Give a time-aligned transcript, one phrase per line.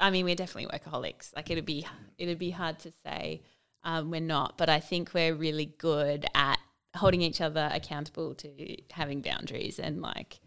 [0.00, 1.34] I mean, we're definitely workaholics.
[1.36, 1.86] Like it'd be
[2.18, 3.42] it'd be hard to say
[3.84, 6.58] um, we're not, but I think we're really good at
[6.96, 10.40] holding each other accountable to having boundaries and like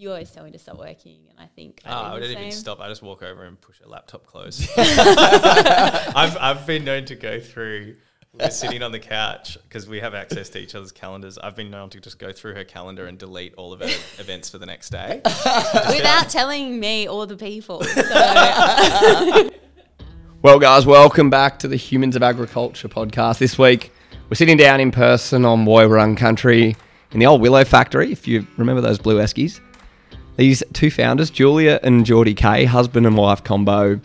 [0.00, 2.44] you always tell me to stop working, and I think I, I do the don't
[2.44, 2.80] even stop.
[2.80, 4.66] I just walk over and push a laptop close.
[4.76, 7.96] I've I've been known to go through.
[8.38, 11.36] We're sitting on the couch because we have access to each other's calendars.
[11.36, 13.86] I've been known to just go through her calendar and delete all of her
[14.18, 15.20] events for the next day.
[15.24, 17.82] without telling me or the people.
[17.82, 18.02] So
[20.42, 23.38] Well, guys, welcome back to the Humans of Agriculture podcast.
[23.38, 23.92] This week,
[24.28, 26.76] we're sitting down in person on Woiwurrung country
[27.10, 29.58] in the old Willow factory, if you remember those blue Eskies.
[30.36, 34.00] These two founders, Julia and Jordy Kay, husband and wife combo,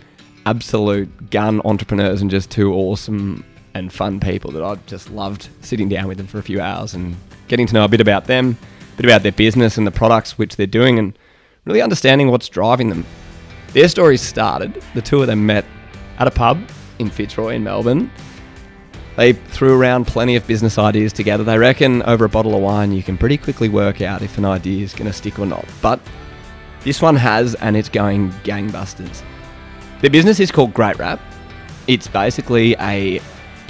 [0.47, 5.89] absolute gun entrepreneurs and just two awesome and fun people that I've just loved sitting
[5.89, 7.15] down with them for a few hours and
[7.49, 8.57] getting to know a bit about them,
[8.93, 11.15] a bit about their business and the products which they're doing, and
[11.65, 13.05] really understanding what's driving them.
[13.73, 15.65] Their story started, the two of them met
[16.17, 16.57] at a pub
[16.99, 18.09] in Fitzroy in Melbourne.
[19.17, 21.43] They threw around plenty of business ideas together.
[21.43, 24.45] They reckon over a bottle of wine you can pretty quickly work out if an
[24.45, 25.65] idea is going to stick or not.
[25.81, 25.99] But
[26.85, 29.21] this one has, and it's going gangbusters.
[29.99, 31.19] Their business is called Great Wrap.
[31.87, 33.19] It's basically a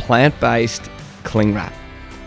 [0.06, 0.90] plant based
[1.24, 1.74] cling wrap.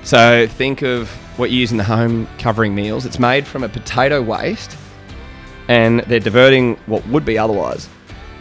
[0.03, 3.07] So think of what you use in the home covering meals.
[3.07, 4.77] It's made from a potato waste,
[5.69, 7.89] and they're diverting what would be otherwise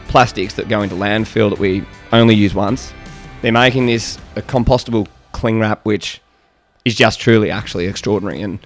[0.08, 2.94] plastics that go into landfill that we only use once.
[3.42, 6.22] They're making this a compostable cling wrap, which
[6.86, 8.42] is just truly actually extraordinary.
[8.42, 8.60] And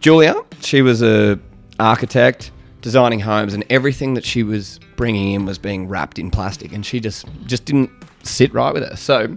[0.00, 1.38] Julia, she was a
[1.78, 6.72] architect designing homes, and everything that she was bringing in was being wrapped in plastic,
[6.72, 7.90] and she just just didn't
[8.22, 8.96] sit right with her.
[8.96, 9.36] So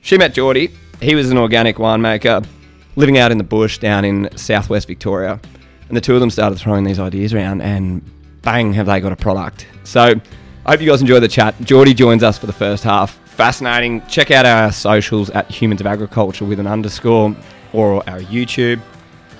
[0.00, 0.70] she met Jordy.
[1.00, 2.46] He was an organic winemaker
[2.96, 5.40] living out in the bush down in southwest Victoria.
[5.88, 8.02] And the two of them started throwing these ideas around, and
[8.42, 9.66] bang, have they got a product.
[9.84, 10.14] So
[10.64, 11.54] I hope you guys enjoy the chat.
[11.62, 13.18] Jordy joins us for the first half.
[13.30, 14.06] Fascinating.
[14.06, 17.34] Check out our socials at Humans of Agriculture with an underscore
[17.72, 18.80] or our YouTube,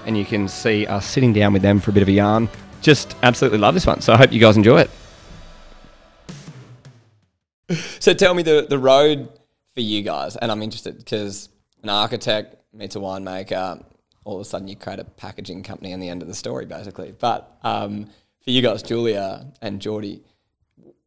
[0.07, 2.49] and you can see us sitting down with them for a bit of a yarn.
[2.81, 4.01] Just absolutely love this one.
[4.01, 4.91] So I hope you guys enjoy it.
[8.01, 9.29] So tell me the, the road
[9.75, 11.49] for you guys, and I'm interested because
[11.83, 13.85] an architect meets a winemaker,
[14.25, 16.67] all of a sudden you create a packaging company and the end of the story,
[16.67, 17.13] basically.
[17.13, 18.07] But um,
[18.45, 20.23] for you guys, Julia and Jordy,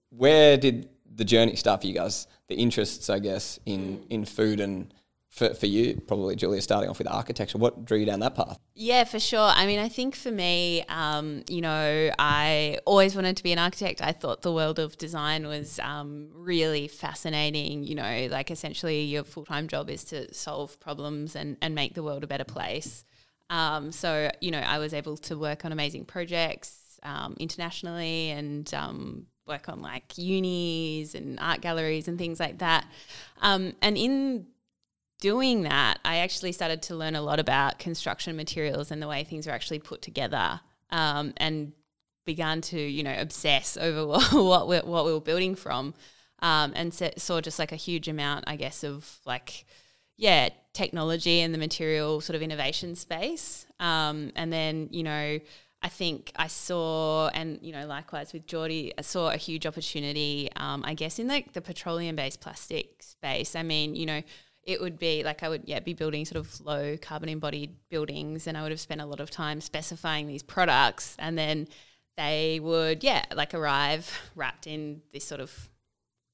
[0.09, 2.27] where did the journey start for you guys?
[2.47, 4.93] The interests, I guess, in in food and
[5.33, 7.57] for, for you, probably Julia, starting off with architecture.
[7.57, 8.59] What drew you down that path?
[8.75, 9.39] Yeah, for sure.
[9.39, 13.57] I mean, I think for me, um, you know, I always wanted to be an
[13.57, 13.99] architect.
[13.99, 17.83] I thought the world of design was um, really fascinating.
[17.83, 21.95] You know, like essentially your full time job is to solve problems and, and make
[21.95, 23.03] the world a better place.
[23.49, 28.71] Um, so, you know, I was able to work on amazing projects um, internationally and
[28.75, 32.85] um, work on like unis and art galleries and things like that.
[33.41, 34.45] Um, and in
[35.23, 39.23] doing that, I actually started to learn a lot about construction materials and the way
[39.23, 41.71] things are actually put together, um, and
[42.25, 45.93] began to you know obsess over what what we, what we were building from,
[46.39, 49.65] um, and sa- saw just like a huge amount, I guess, of like
[50.17, 55.39] yeah technology and the material sort of innovation space, um, and then you know.
[55.85, 60.49] I think I saw, and you know, likewise with Jordy, I saw a huge opportunity.
[60.55, 63.53] Um, I guess in like the petroleum-based plastic space.
[63.53, 64.21] I mean, you know,
[64.63, 68.47] it would be like I would yeah be building sort of low carbon embodied buildings
[68.47, 71.67] and I would have spent a lot of time specifying these products and then
[72.17, 75.69] they would yeah like arrive wrapped in this sort of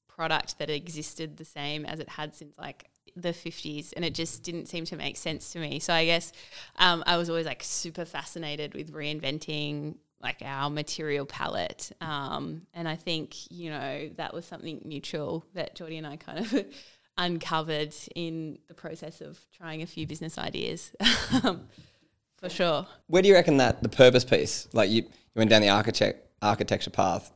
[0.08, 4.42] product that existed the same as it had since like the 50s and it just
[4.42, 5.80] didn't seem to make sense to me.
[5.80, 6.32] So I guess
[6.76, 12.86] um, I was always like super fascinated with reinventing like our material palette um, and
[12.86, 16.66] I think you know that was something mutual that Jordy and I kind of
[17.20, 20.90] uncovered in the process of trying a few business ideas
[22.38, 22.86] for sure.
[23.06, 26.26] Where do you reckon that the purpose piece, like you, you went down the architect
[26.42, 27.30] architecture path,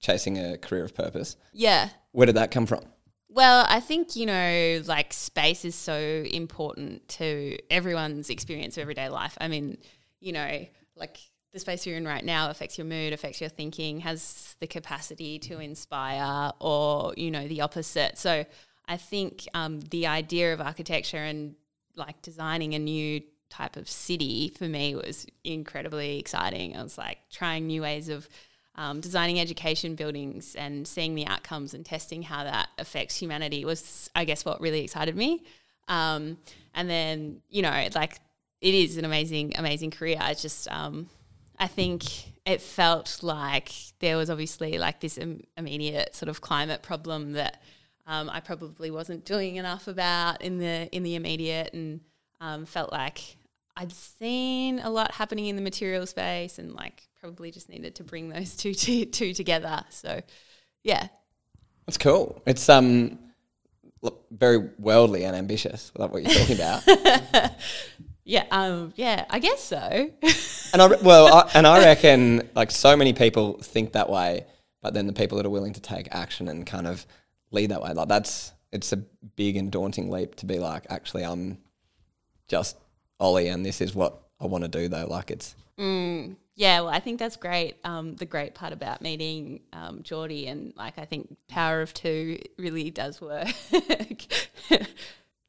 [0.00, 1.36] chasing a career of purpose?
[1.52, 1.88] Yeah.
[2.10, 2.80] Where did that come from?
[3.28, 9.08] Well, I think, you know, like space is so important to everyone's experience of everyday
[9.08, 9.38] life.
[9.40, 9.78] I mean,
[10.18, 10.66] you know,
[10.96, 11.18] like
[11.52, 15.38] the space you're in right now affects your mood, affects your thinking, has the capacity
[15.40, 18.18] to inspire or, you know, the opposite.
[18.18, 18.44] So
[18.88, 21.54] I think um, the idea of architecture and
[21.94, 23.20] like designing a new
[23.50, 26.76] type of city for me was incredibly exciting.
[26.76, 28.28] I was like trying new ways of
[28.76, 34.08] um, designing education buildings and seeing the outcomes and testing how that affects humanity was,
[34.14, 35.42] I guess, what really excited me.
[35.88, 36.38] Um,
[36.74, 38.18] and then, you know, like
[38.60, 40.16] it is an amazing, amazing career.
[40.20, 41.08] I just, um,
[41.58, 42.04] I think
[42.46, 47.60] it felt like there was obviously like this Im- immediate sort of climate problem that
[48.08, 52.00] um, I probably wasn't doing enough about in the in the immediate, and
[52.40, 53.36] um, felt like
[53.76, 58.04] I'd seen a lot happening in the material space, and like probably just needed to
[58.04, 59.84] bring those two two, two together.
[59.90, 60.22] So,
[60.82, 61.08] yeah,
[61.86, 62.42] That's cool.
[62.46, 63.18] It's um
[64.30, 65.92] very worldly and ambitious.
[65.96, 67.52] I love what you're talking about.
[68.24, 69.76] yeah, um, yeah, I guess so.
[70.72, 74.46] and I well, I, and I reckon like so many people think that way,
[74.80, 77.06] but then the people that are willing to take action and kind of
[77.50, 81.24] lead that way, like that's it's a big and daunting leap to be like, actually,
[81.24, 81.58] I'm
[82.48, 82.76] just
[83.20, 84.88] Ollie, and this is what I want to do.
[84.88, 87.76] Though, like it's Mm, yeah, well, I think that's great.
[87.84, 92.38] Um, the great part about meeting um, Jordy and like I think Power of Two
[92.58, 93.46] really does work.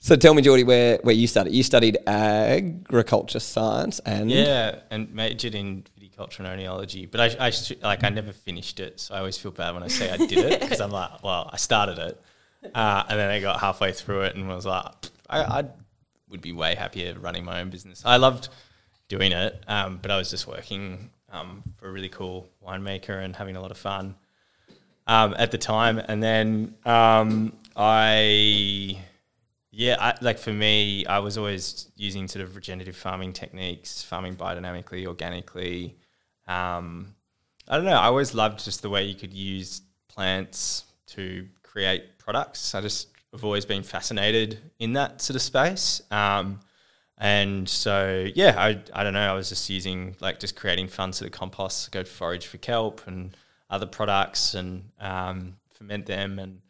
[0.02, 1.54] So tell me, Jordy, where, where you studied?
[1.54, 5.84] You studied agriculture science and Yeah, and majored in
[6.28, 7.52] oenology, but I, I
[7.82, 10.34] like I never finished it, so I always feel bad when I say I did
[10.40, 12.22] it because I'm like, well, I started it,
[12.76, 14.94] uh, and then I got halfway through it and was like,
[15.30, 15.64] I, I
[16.30, 18.04] would be way happier running my own business.
[18.06, 18.50] I loved
[19.08, 23.36] doing it, um, but I was just working um, for a really cool winemaker and
[23.36, 24.16] having a lot of fun
[25.08, 29.00] um, at the time, and then um, I.
[29.72, 34.36] Yeah, I, like for me, I was always using sort of regenerative farming techniques, farming
[34.36, 35.96] biodynamically, organically.
[36.50, 37.14] Um,
[37.68, 37.92] I don't know.
[37.92, 42.74] I always loved just the way you could use plants to create products.
[42.74, 46.02] I just have always been fascinated in that sort of space.
[46.10, 46.60] Um,
[47.20, 49.32] and so, yeah, I, I don't know.
[49.32, 53.06] I was just using like just creating fun sort of composts, go forage for kelp
[53.06, 53.38] and
[53.70, 56.62] other products and um, ferment them and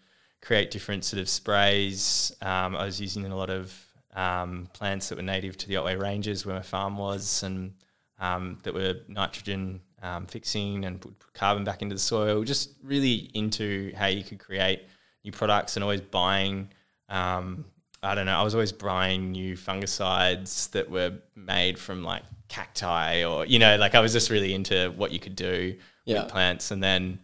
[0.41, 2.35] create different sort of sprays.
[2.41, 3.73] Um, I was using a lot of
[4.15, 7.73] um, plants that were native to the Otway Ranges where my farm was and
[8.19, 12.43] um, that were nitrogen um, fixing and put carbon back into the soil.
[12.43, 14.83] Just really into how you could create
[15.23, 16.69] new products and always buying.
[17.09, 17.65] Um,
[18.01, 18.37] I don't know.
[18.39, 23.75] I was always buying new fungicides that were made from like cacti or you know,
[23.77, 25.75] like I was just really into what you could do
[26.05, 26.23] Yeah.
[26.23, 26.71] with plants.
[26.71, 27.19] And then,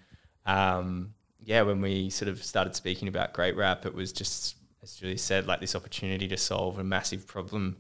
[0.46, 1.14] um,
[1.44, 5.18] yeah, when we sort of started speaking about Great Wrap, it was just as Julie
[5.18, 7.78] said, like this opportunity to solve a massive problem,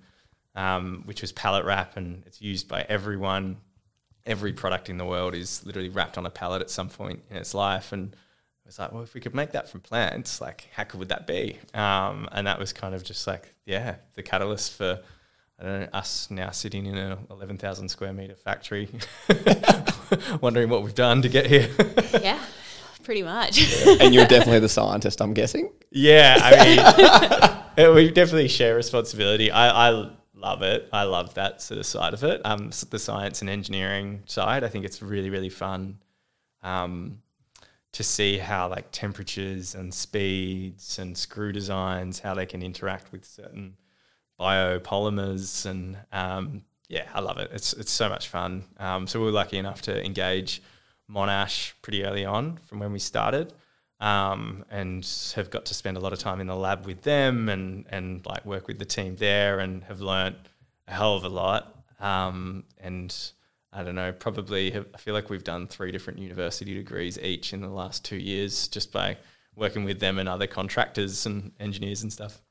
[0.55, 3.57] um, which was pallet wrap, and it's used by everyone.
[4.25, 7.37] Every product in the world is literally wrapped on a pallet at some point in
[7.37, 10.67] its life, and it was like, well, if we could make that from plants, like
[10.73, 11.59] how cool would that be?
[11.73, 14.99] Um, and that was kind of just like, yeah, the catalyst for
[15.59, 18.89] I don't know, us now sitting in a 11,000 square meter factory,
[20.41, 21.69] wondering what we've done to get here.
[22.21, 22.43] yeah,
[23.03, 23.59] pretty much.
[24.01, 25.71] and you're definitely the scientist, I'm guessing.
[25.91, 29.49] yeah, I mean, we definitely share responsibility.
[29.49, 30.09] I, I
[30.45, 30.89] love it.
[30.93, 32.41] I love that sort of side of it.
[32.45, 35.97] Um, the science and engineering side, I think it's really, really fun.
[36.61, 37.21] Um,
[37.93, 43.23] to see how like temperatures and speeds and screw designs, how they can interact with
[43.25, 43.77] certain
[44.39, 47.49] biopolymers, and um, yeah, I love it.
[47.53, 48.65] It's it's so much fun.
[48.77, 50.61] Um, so we were lucky enough to engage
[51.09, 53.53] Monash pretty early on from when we started,
[53.99, 57.49] um, and have got to spend a lot of time in the lab with them
[57.49, 60.37] and and like work with the team there, and have learnt
[60.87, 61.83] a hell of a lot.
[61.99, 63.15] Um, and
[63.71, 67.53] I don't know, probably have, I feel like we've done three different university degrees each
[67.53, 69.17] in the last two years just by
[69.55, 72.41] working with them and other contractors and engineers and stuff.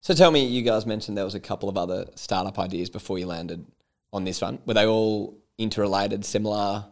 [0.00, 3.18] So tell me, you guys mentioned there was a couple of other startup ideas before
[3.18, 3.64] you landed
[4.12, 4.58] on this one.
[4.66, 6.86] Were they all interrelated, similar,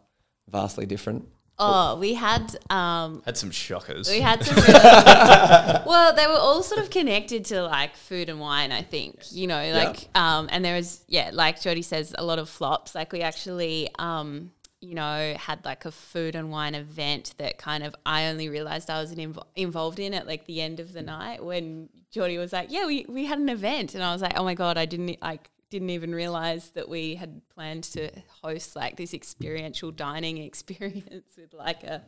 [0.49, 1.26] vastly different?
[1.61, 4.09] Oh, we had um, Had some shockers.
[4.09, 4.57] we had some.
[4.61, 8.73] Really, well, they were all sort of connected to like food and wine.
[8.73, 12.38] I think you know, like, um, and there was yeah, like Jody says, a lot
[12.38, 12.95] of flops.
[12.95, 17.85] Like we actually, um, you know, had like a food and wine event that kind
[17.85, 21.02] of I only realized I was inv- involved in at like the end of the
[21.02, 24.38] night when Jody was like, yeah, we we had an event, and I was like,
[24.38, 28.11] oh my god, I didn't like didn't even realize that we had planned to
[28.43, 32.03] host like this experiential dining experience with like a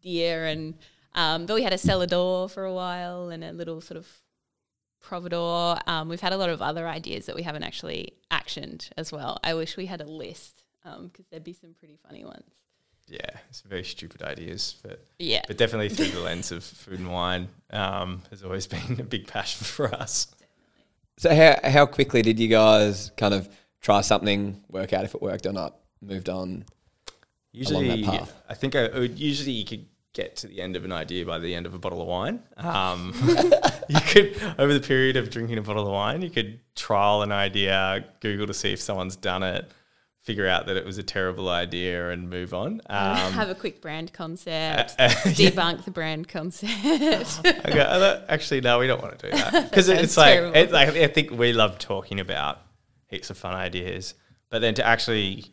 [0.00, 0.74] deer and
[1.14, 4.06] um, but we had a cellar door for a while and a little sort of
[5.02, 5.80] providor.
[5.88, 9.38] Um, we've had a lot of other ideas that we haven't actually actioned as well.
[9.42, 12.44] I wish we had a list because there'd be some pretty funny ones.
[13.08, 15.42] yeah, it's very stupid ideas, but Yeah.
[15.48, 19.26] but definitely through the lens of food and wine um, has always been a big
[19.26, 20.28] passion for us.
[21.20, 23.46] So how how quickly did you guys kind of
[23.82, 26.64] try something, work out if it worked or not, moved on?
[27.52, 28.06] Usually.
[28.48, 29.84] I think I, I would- usually you could
[30.14, 32.42] get to the end of an idea by the end of a bottle of wine.
[32.56, 33.12] Um,
[33.90, 37.32] you could over the period of drinking a bottle of wine, you could trial an
[37.32, 39.70] idea, Google to see if someone's done it,
[40.30, 42.80] figure out that it was a terrible idea and move on.
[42.88, 47.44] Um, have a quick brand concept, uh, debunk the brand concept.
[47.44, 50.56] okay, uh, actually, no, we don't want to do that because it's like, terrible.
[50.56, 52.60] it, like I think we love talking about
[53.08, 54.14] heaps of fun ideas,
[54.50, 55.46] but then to actually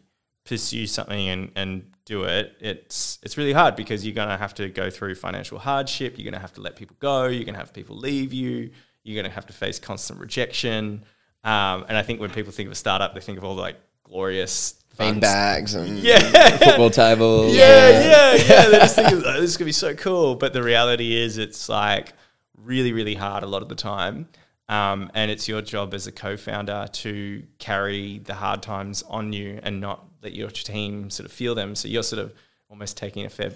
[0.46, 4.70] pursue something and, and do it, it's it's really hard because you're gonna have to
[4.70, 6.20] go through financial hardship.
[6.20, 7.26] You're gonna have to let people go.
[7.26, 8.70] You're gonna have people leave you.
[9.04, 11.04] You're gonna have to face constant rejection.
[11.44, 13.62] Um, and I think when people think of a startup, they think of all the
[13.62, 13.78] like
[14.10, 16.20] glorious fun bags and Yeah.
[16.58, 17.56] football tables.
[17.56, 18.70] yeah, yeah, yeah.
[18.70, 21.70] They just think oh, this is gonna be so cool, but the reality is, it's
[21.70, 22.14] like
[22.58, 24.28] really, really hard a lot of the time.
[24.70, 29.60] Um, and it's your job as a co-founder to carry the hard times on you
[29.64, 31.74] and not let your team sort of feel them.
[31.76, 32.34] So you're sort of
[32.70, 33.52] almost taking a fair,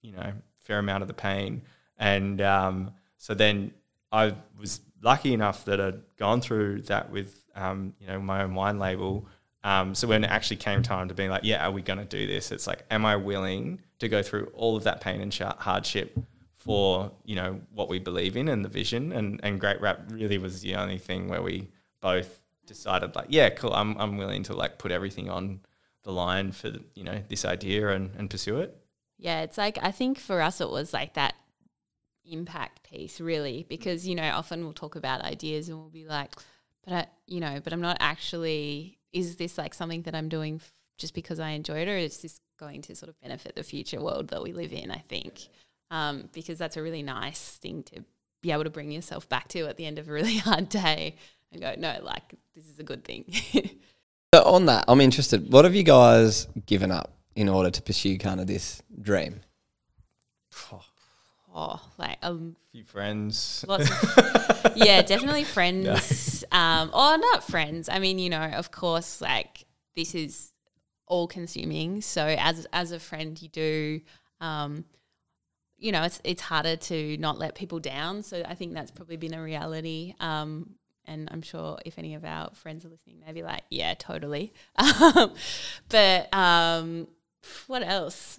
[0.00, 1.60] you know, fair amount of the pain.
[1.98, 3.72] And um, so then
[4.10, 8.54] I was lucky enough that I'd gone through that with, um, you know, my own
[8.54, 9.26] wine label.
[9.64, 12.04] Um, so when it actually came time to being like, yeah, are we going to
[12.04, 12.52] do this?
[12.52, 16.18] It's like, am I willing to go through all of that pain and sh- hardship
[16.54, 19.12] for you know what we believe in and the vision?
[19.12, 21.68] And and Great Wrap really was the only thing where we
[22.00, 25.60] both decided like, yeah, cool, I'm I'm willing to like put everything on
[26.04, 28.76] the line for you know this idea and and pursue it.
[29.18, 31.34] Yeah, it's like I think for us it was like that
[32.24, 36.34] impact piece really because you know often we'll talk about ideas and we'll be like
[36.84, 40.56] but I, you know but I'm not actually is this like something that I'm doing
[40.56, 43.62] f- just because I enjoy it or is this going to sort of benefit the
[43.62, 45.48] future world that we live in I think
[45.90, 48.04] um, because that's a really nice thing to
[48.42, 51.16] be able to bring yourself back to at the end of a really hard day
[51.52, 53.24] and go no like this is a good thing
[54.34, 55.50] So on that, I'm interested.
[55.50, 59.40] What have you guys given up in order to pursue kind of this dream?
[60.72, 60.82] oh
[61.98, 63.64] like um few friends.
[63.66, 66.44] Lots of, yeah, definitely friends.
[66.52, 67.88] Um, or not friends.
[67.88, 70.52] I mean, you know, of course, like this is
[71.06, 72.00] all consuming.
[72.00, 74.00] So as as a friend, you do,
[74.40, 74.84] um,
[75.78, 78.22] you know, it's it's harder to not let people down.
[78.22, 80.14] So I think that's probably been a reality.
[80.20, 80.74] Um,
[81.06, 84.52] and I'm sure if any of our friends are listening, they'd be like, yeah, totally.
[85.88, 87.08] But um,
[87.66, 88.38] what else?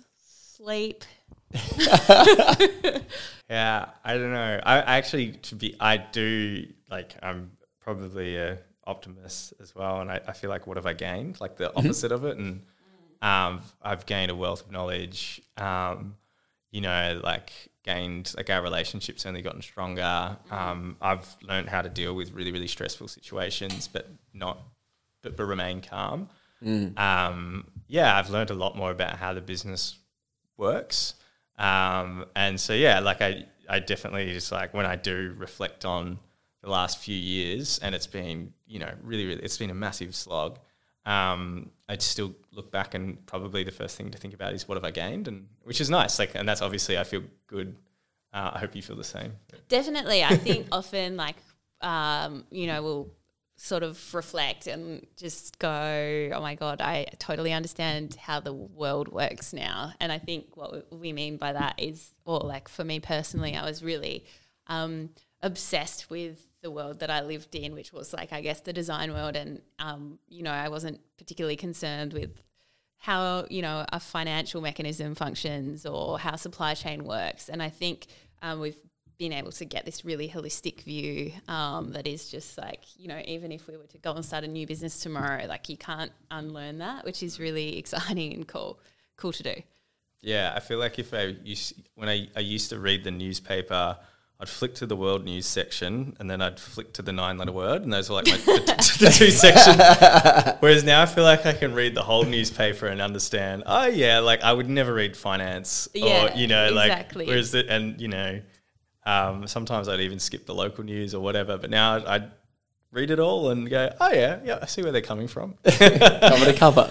[0.56, 1.04] Sleep.
[3.50, 4.60] Yeah, I don't know.
[4.64, 10.22] I actually to be I do like I'm probably a optimist as well, and I,
[10.28, 11.42] I feel like what have I gained?
[11.42, 12.62] Like the opposite of it, and
[13.24, 15.42] um, I've gained a wealth of knowledge.
[15.58, 16.16] Um,
[16.70, 17.52] you know, like
[17.84, 20.38] gained like our relationships only gotten stronger.
[20.52, 24.60] Um, I've learned how to deal with really really stressful situations, but not
[25.24, 26.30] but, but remain calm.
[26.98, 29.98] Um, yeah, I've learned a lot more about how the business
[30.56, 31.16] works.
[31.60, 36.18] Um, and so yeah, like I, I definitely just like when I do reflect on
[36.64, 40.16] the last few years, and it's been you know really really it's been a massive
[40.16, 40.58] slog.
[41.06, 44.76] Um, I'd still look back and probably the first thing to think about is what
[44.76, 46.18] have I gained, and which is nice.
[46.18, 47.76] Like, and that's obviously I feel good.
[48.32, 49.34] Uh, I hope you feel the same.
[49.70, 50.24] Definitely.
[50.24, 51.36] I think often, like,
[51.82, 53.10] um, you know, we'll
[53.62, 59.10] sort of reflect and just go, oh my God, I totally understand how the world
[59.10, 59.92] works now.
[60.00, 63.66] And I think what we mean by that is, or like for me personally, I
[63.66, 64.24] was really
[64.68, 65.10] um,
[65.42, 69.12] obsessed with the world that I lived in, which was like, I guess, the design
[69.12, 69.36] world.
[69.36, 72.42] And, um, you know, I wasn't particularly concerned with
[73.02, 77.50] how you know a financial mechanism functions or how supply chain works.
[77.50, 78.08] And I think
[78.42, 78.80] um, we've
[79.20, 83.22] been able to get this really holistic view um, that is just like you know
[83.26, 86.12] even if we were to go and start a new business tomorrow, like you can't
[86.32, 88.80] unlearn that, which is really exciting and cool,
[89.18, 89.54] cool to do.
[90.22, 93.98] Yeah, I feel like if I used, when I, I used to read the newspaper,
[94.38, 97.52] I'd flick to the world news section and then I'd flick to the nine letter
[97.52, 99.78] word, and those were like my, the, the two sections.
[100.62, 103.64] Whereas now I feel like I can read the whole newspaper and understand.
[103.66, 107.26] Oh yeah, like I would never read finance, Yeah, or you know, exactly.
[107.26, 108.42] like whereas the, and you know,
[109.06, 111.58] um, sometimes I'd even skip the local news or whatever.
[111.58, 112.32] But now I'd, I'd
[112.92, 115.56] read it all and go, oh yeah, yeah, I see where they're coming from.
[115.64, 116.90] cover to cover.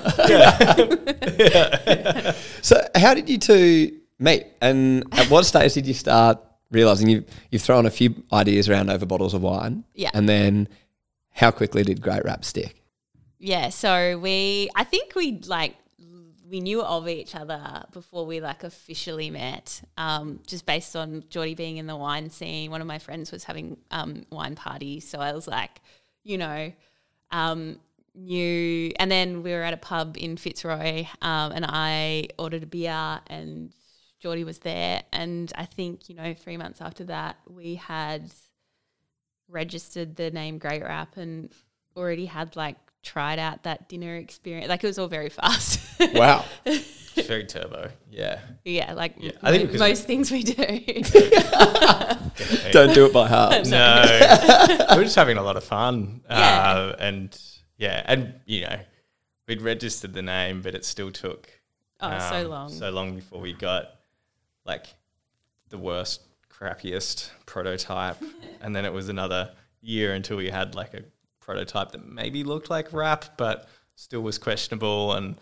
[2.63, 4.47] so, how did you two meet?
[4.61, 6.39] And at what stage did you start
[6.71, 9.85] realizing you you've thrown a few ideas around over bottles of wine?
[9.95, 10.11] Yeah.
[10.15, 10.69] And then,
[11.31, 12.83] how quickly did Great Wrap stick?
[13.39, 15.77] Yeah, so we I think we like
[16.49, 19.83] we knew of each other before we like officially met.
[19.97, 23.45] Um, just based on Jordy being in the wine scene, one of my friends was
[23.45, 25.81] having um, wine parties, so I was like,
[26.25, 26.73] you know,
[27.31, 27.79] um,
[28.15, 28.93] knew.
[28.99, 33.21] And then we were at a pub in Fitzroy, um, and I ordered a beer,
[33.27, 33.73] and
[34.21, 38.31] Jordy was there, and I think you know three months after that we had
[39.49, 41.53] registered the name Great Wrap and
[41.97, 42.77] already had like
[43.09, 44.69] tried out that dinner experience.
[44.69, 45.81] Like it was all very fast.
[46.15, 46.45] Wow.
[46.65, 47.91] It's very turbo.
[48.09, 48.39] Yeah.
[48.65, 50.55] yeah, like Yeah, I I think think most things we do.
[52.71, 53.67] Don't do it by half.
[53.71, 54.05] No,
[54.95, 56.21] we're just having a lot of fun.
[56.31, 56.37] Yeah.
[56.37, 57.37] Uh, and
[57.77, 58.79] yeah, and you know,
[59.49, 61.49] we'd registered the name, but it still took
[62.01, 62.69] oh, so um, long.
[62.69, 63.97] so long before we got
[64.65, 64.87] like
[65.71, 68.19] the worst, crappiest prototype,
[68.61, 69.51] and then it was another
[69.81, 71.03] year until we had like a
[71.49, 75.37] prototype that maybe looked like wrap, but still was questionable, and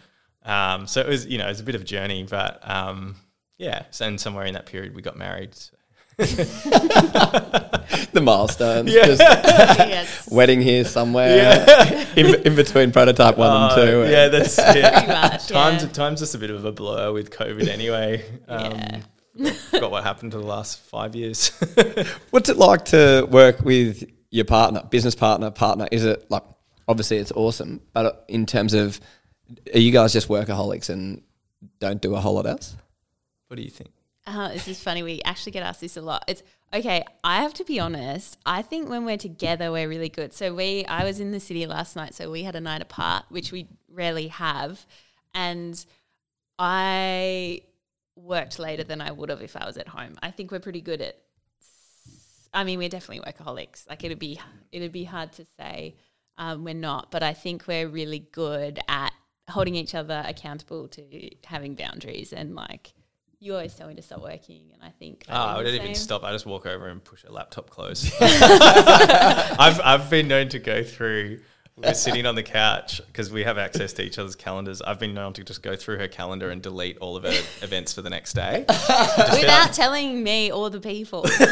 [0.44, 3.16] um, so it was you know it was a bit of a journey, but um,
[3.58, 5.54] yeah, so and somewhere in that period we got married.
[5.54, 5.72] so-
[8.12, 8.90] the milestones.
[8.92, 9.06] Yeah.
[9.06, 11.64] Just yes, wedding here somewhere.
[12.16, 14.02] in, in between prototype one and Uh, two.
[14.02, 15.08] and- yeah, that's pretty it.
[15.08, 15.48] much.
[15.48, 15.88] time's yeah.
[15.90, 18.25] time's just a bit of a blur with COVID anyway.
[18.48, 19.50] Um, Yeah.
[19.70, 21.50] Forgot what happened to the last five years.
[22.30, 24.02] What's it like to work with
[24.36, 25.88] your partner, business partner, partner?
[25.90, 26.42] Is it like
[26.86, 29.00] obviously it's awesome, but in terms of
[29.72, 31.22] are you guys just workaholics and
[31.80, 32.76] don't do a whole lot else?
[33.48, 33.90] what do you think?
[34.26, 35.02] Uh, this is funny.
[35.02, 36.24] We actually get asked this a lot.
[36.26, 36.42] It's
[36.74, 37.04] okay.
[37.22, 38.36] I have to be honest.
[38.44, 40.32] I think when we're together, we're really good.
[40.32, 43.24] So we, I was in the city last night, so we had a night apart,
[43.28, 44.84] which we rarely have,
[45.32, 45.84] and
[46.58, 47.62] I
[48.16, 50.16] worked later than I would have if I was at home.
[50.20, 51.18] I think we're pretty good at.
[52.56, 53.88] I mean, we're definitely workaholics.
[53.88, 54.40] Like it'd be,
[54.72, 55.94] it'd be hard to say
[56.38, 59.12] um, we're not, but I think we're really good at
[59.48, 62.92] holding each other accountable to having boundaries and like
[63.38, 66.25] you always tell me to stop working, and I think Oh, I don't even stop.
[66.25, 68.10] I just walk over and push a laptop close.
[68.20, 71.40] I've I've been known to go through.
[71.78, 74.80] We're sitting on the couch because we have access to each other's calendars.
[74.80, 77.28] I've been known to just go through her calendar and delete all of her
[77.62, 78.64] events for the next day.
[78.68, 81.26] without telling me or the people.
[81.37, 81.45] So,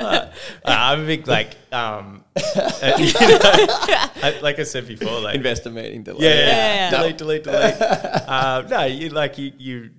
[0.00, 0.30] Uh,
[0.64, 3.38] I'm a big like, um, uh, you know,
[4.22, 6.24] I- like I said before, like Investor meeting delay.
[6.24, 6.74] Yeah, yeah, Yeah.
[6.74, 6.90] yeah.
[6.90, 7.74] delete, delete, delete.
[7.82, 9.90] uh, no, you like you you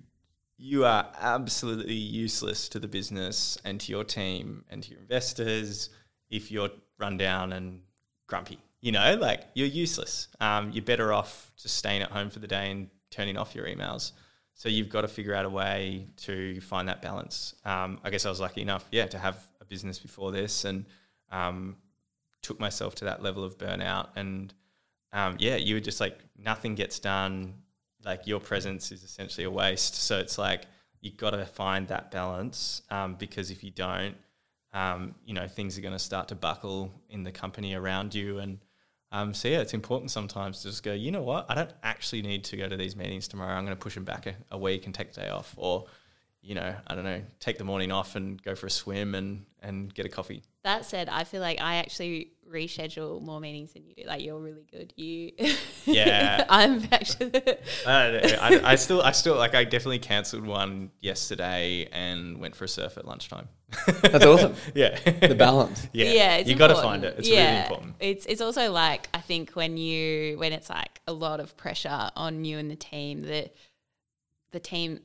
[0.58, 5.89] you are absolutely useless to the business and to your team and to your investors
[6.29, 7.81] if you're run down and
[8.29, 8.59] grumpy.
[8.79, 10.29] You know, like you're useless.
[10.39, 13.65] Um, you're better off just staying at home for the day and turning off your
[13.65, 14.13] emails.
[14.53, 17.55] So you've got to figure out a way to find that balance.
[17.65, 20.85] Um, I guess I was lucky enough, yeah, to have a business before this and
[21.31, 21.77] um,
[22.42, 24.53] took myself to that level of burnout and
[25.11, 27.55] um, yeah, you were just like nothing gets done.
[28.05, 29.96] Like your presence is essentially a waste.
[29.96, 30.65] So it's like
[31.01, 34.15] you've got to find that balance um, because if you don't,
[34.74, 38.40] um, you know, things are going to start to buckle in the company around you.
[38.40, 38.60] And
[39.12, 40.94] um, so yeah, it's important sometimes to just go.
[40.94, 41.46] You know what?
[41.50, 43.53] I don't actually need to go to these meetings tomorrow.
[43.53, 45.86] I'm going to push them back a, a week and take a day off, or
[46.50, 49.46] you know, I don't know, take the morning off and go for a swim and
[49.62, 50.42] and get a coffee.
[50.64, 54.03] that said, I feel like I actually reschedule more meetings than you do.
[54.07, 54.92] Like you're really good.
[54.96, 55.31] You,
[55.85, 56.46] Yeah.
[56.50, 57.27] I'm actually.
[57.85, 58.38] I, don't know.
[58.42, 59.53] I, I still, I still like.
[59.53, 63.48] I definitely cancelled one yesterday and went for a surf at lunchtime.
[64.01, 64.55] That's awesome.
[64.74, 65.88] yeah, The balance.
[65.94, 67.14] yeah, it's you got to find it.
[67.20, 67.46] It's yeah.
[67.46, 67.96] really important.
[68.00, 72.09] It's it's also like I think when you when it's like a lot of pressure
[72.16, 73.53] on you and the team that
[74.51, 75.01] the team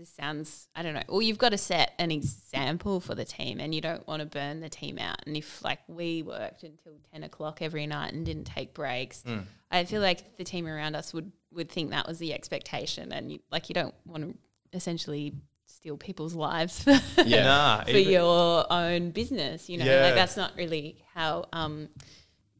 [0.00, 1.02] this sounds I don't know.
[1.08, 4.26] Well, you've got to set an example for the team, and you don't want to
[4.26, 5.16] burn the team out.
[5.26, 9.44] And if like we worked until ten o'clock every night and didn't take breaks, Mm.
[9.70, 13.30] I feel like the team around us would would think that was the expectation, and
[13.32, 14.34] you, like you don't want to
[14.76, 15.34] essentially
[15.66, 16.90] steal people's lives for,
[17.26, 17.44] Yeah.
[17.44, 19.68] Nah, for even- your own business.
[19.68, 20.02] You know, Yeah.
[20.06, 21.44] like that's not really how.
[21.52, 21.88] Um,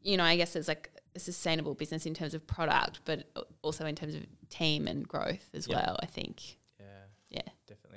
[0.03, 3.25] you know, I guess it's like a sustainable business in terms of product, but
[3.61, 5.75] also in terms of team and growth as Yeah.
[5.77, 5.99] well.
[6.01, 6.57] I think.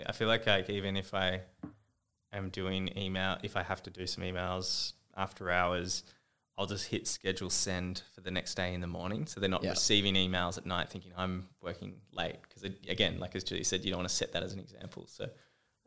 [0.05, 0.09] Yeah, Yeah.
[0.09, 0.09] definitely.
[0.09, 1.40] I feel like like even if I
[2.33, 6.05] am doing email, if I have to do some emails after hours,
[6.57, 9.64] I'll just hit schedule send for the next day in the morning, so they're not
[9.64, 9.71] Yeah.
[9.71, 12.37] receiving emails at night thinking I'm working late.
[12.43, 15.07] Because again, like as Julie said, you don't want to set that as an example.
[15.09, 15.29] So.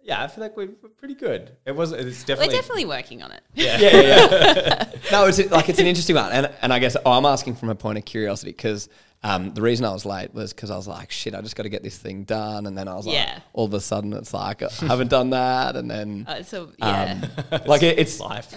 [0.08, 1.52] Yeah, I feel like we're, we're pretty good.
[1.66, 1.92] It was.
[1.92, 2.48] It's definitely.
[2.56, 3.42] We're definitely working on it.
[3.54, 3.78] Yeah.
[3.82, 4.24] yeah, yeah,
[4.66, 4.86] yeah.
[5.12, 7.68] no, it's like it's an interesting one, and and I guess oh, I'm asking from
[7.70, 8.88] a point of curiosity because
[9.24, 11.64] um, the reason I was late was because I was like, shit, I just got
[11.64, 13.40] to get this thing done, and then I was like, Yeah.
[13.52, 17.22] all of a sudden it's like I haven't done that, and then Uh, so yeah,
[17.52, 18.56] um, like it, it's life.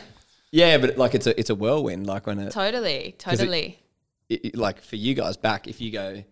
[0.52, 3.80] yeah, but like it's a it's a whirlwind, like when it, totally, totally.
[4.28, 6.22] it, it- like for you guys back if you go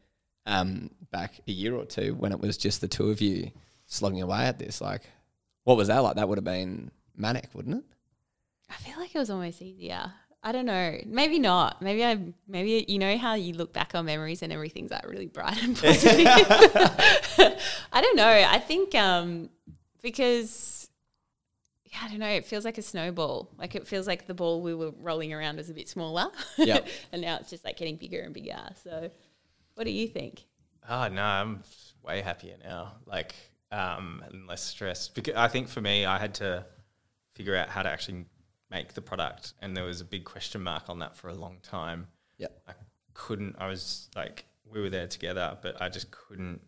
[0.46, 3.50] um, back a year or two when it was just the two of you
[3.88, 5.03] slogging away at this, like
[5.64, 6.16] what was that like?
[6.16, 7.85] That would have been manic, wouldn't it?
[8.70, 10.12] I feel like it was almost easier.
[10.42, 11.01] I don't know.
[11.05, 11.83] Maybe not.
[11.83, 12.18] Maybe I.
[12.46, 15.77] Maybe you know how you look back on memories and everything's like really bright and
[15.81, 16.27] positive.
[17.92, 18.29] I don't know.
[18.29, 19.51] I think um,
[20.01, 20.88] because
[21.85, 22.29] yeah, I don't know.
[22.29, 23.51] It feels like a snowball.
[23.59, 26.29] Like it feels like the ball we were rolling around was a bit smaller.
[26.57, 26.87] Yep.
[27.12, 28.59] and now it's just like getting bigger and bigger.
[28.85, 29.11] So,
[29.74, 30.44] what do you think?
[30.88, 31.62] Oh no, I'm
[32.03, 32.94] way happier now.
[33.07, 33.35] Like,
[33.72, 35.14] um, and less stressed.
[35.14, 36.64] Because I think for me, I had to
[37.35, 38.24] figure out how to actually
[38.70, 41.59] make the product, and there was a big question mark on that for a long
[41.62, 42.07] time.
[42.37, 42.72] Yeah, I
[43.14, 43.57] couldn't.
[43.59, 46.61] I was like, we were there together, but I just couldn't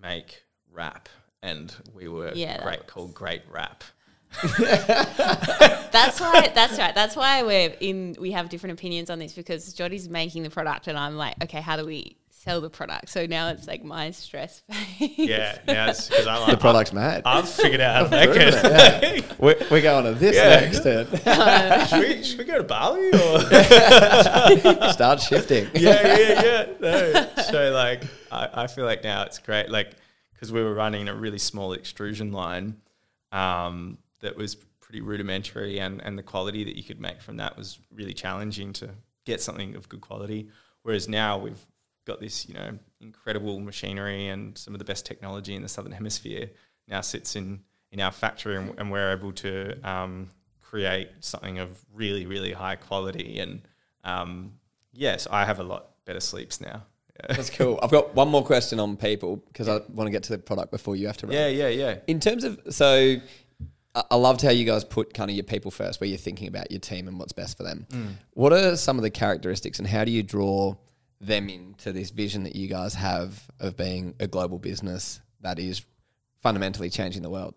[0.00, 1.08] make wrap,
[1.42, 3.84] and we were Yeah, great was- called Great Wrap.
[4.58, 6.50] That's why.
[6.54, 6.94] That's right.
[6.94, 8.16] That's why we're in.
[8.18, 11.60] We have different opinions on this because Jodie's making the product, and I'm like, okay,
[11.60, 13.08] how do we sell the product?
[13.10, 14.60] So now it's like my stress
[14.98, 15.12] phase.
[15.18, 17.22] Yeah, now it's because I like The product's mad.
[17.24, 19.24] I've figured out how to make Proven it.
[19.40, 20.60] We're, we're going to this Yeah.
[20.60, 20.84] next.
[20.86, 23.40] And should, we, should we go to Bali or?
[24.92, 25.68] start shifting.
[25.74, 26.66] yeah, yeah, yeah.
[26.80, 27.28] No.
[27.50, 29.70] So like, I, I feel like now it's great.
[29.70, 29.92] Like,
[30.32, 32.76] because we were running a really small extrusion line,
[33.32, 37.56] um, that was pretty rudimentary, and and the quality that you could make from that
[37.56, 38.90] was really challenging to
[39.24, 40.48] get something of good quality.
[40.82, 41.58] Whereas now we've
[42.10, 45.92] got this, you know, incredible machinery and some of the best technology in the southern
[45.92, 46.50] hemisphere
[46.88, 47.60] now sits in
[47.92, 50.28] in our factory, and, and we're able to um,
[50.60, 53.40] create something of really, really high quality.
[53.40, 53.62] And
[54.04, 54.52] um,
[54.92, 56.84] yes, I have a lot better sleeps now.
[57.16, 57.80] Yeah, That's cool.
[57.82, 60.70] I've got one more question on people because I want to get to the product
[60.70, 61.34] before you have to run.
[61.34, 61.96] yeah, yeah, yeah.
[62.06, 63.16] In terms of, so
[63.94, 66.46] I I loved how you guys put kind of your people first, where you're thinking
[66.46, 67.86] about your team and what's best for them.
[68.34, 70.76] What are some of the characteristics and how do you draw
[71.20, 75.82] them into this vision that you guys have of being a global business that is
[76.38, 77.54] fundamentally changing the world?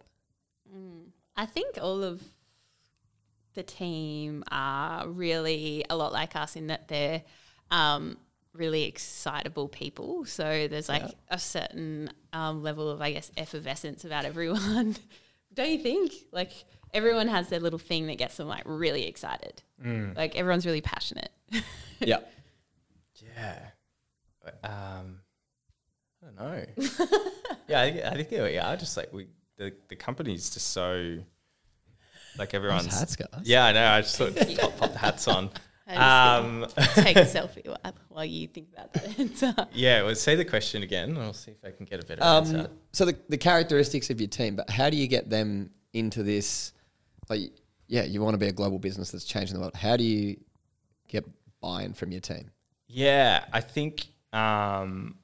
[1.36, 2.22] I think all of
[3.54, 7.24] the team are really a lot like us in that they're
[7.72, 8.18] um,
[8.54, 10.26] really excitable people.
[10.26, 14.96] So there's like a certain um, level of, I guess, effervescence about everyone.
[15.54, 16.14] Don't you think?
[16.32, 16.52] Like
[16.94, 19.62] everyone has their little thing that gets them like really excited.
[20.16, 21.32] Like everyone's really passionate.
[22.00, 22.20] yeah.
[23.36, 23.60] Yeah.
[24.64, 25.20] Um,
[26.22, 26.66] I don't know.
[27.68, 31.18] yeah, I think, I think we are just like we the the company's just so
[32.38, 33.30] like everyone's hats, guys.
[33.44, 33.88] Yeah, I know.
[33.88, 35.50] I just thought pop, pop the hats on.
[35.86, 36.66] Um,
[36.96, 39.54] take a selfie while, while you think about that answer.
[39.74, 41.10] yeah, well, say the question again.
[41.10, 42.70] and I'll see if I can get a better Um, answer.
[42.94, 46.72] so the, the characteristics of your team, but how do you get them into this?
[47.30, 47.52] Like,
[47.90, 49.76] yeah, you want to be a global business that's changing the world.
[49.76, 50.38] How do you
[51.10, 51.26] get
[51.60, 52.50] buy-in from your team?
[52.88, 55.16] Yeah, I think um,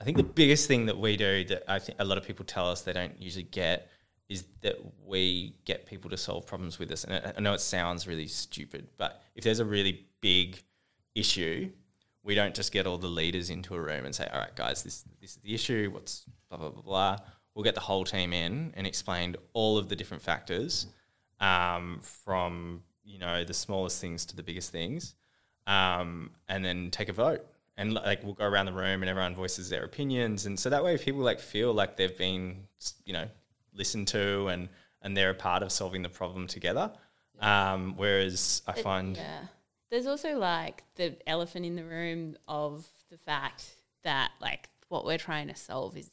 [0.00, 2.44] I think the biggest thing that we do that I think a lot of people
[2.44, 3.90] tell us they don't usually get
[4.28, 7.04] is that we get people to solve problems with us.
[7.04, 10.62] And I, know it sounds really stupid, but if there's a really big
[11.16, 11.70] issue,
[12.22, 14.82] we don't just get all the leaders into a room and say, "All right, guys,
[14.82, 15.90] this this is the issue.
[15.92, 17.18] What's blah blah blah blah."
[17.54, 20.86] We'll get the whole team in and explain all of the different factors,
[21.40, 25.14] um, from you know the smallest things to the biggest things,
[25.66, 27.46] um, and then take a vote.
[27.76, 30.84] And like we'll go around the room and everyone voices their opinions, and so that
[30.84, 32.66] way people like feel like they've been
[33.06, 33.26] you know
[33.72, 34.68] listened to and
[35.00, 36.92] and they're a part of solving the problem together.
[37.40, 39.44] Um, whereas I find Yeah.
[39.90, 43.64] There's also like the elephant in the room of the fact
[44.04, 46.10] that like what we're trying to solve is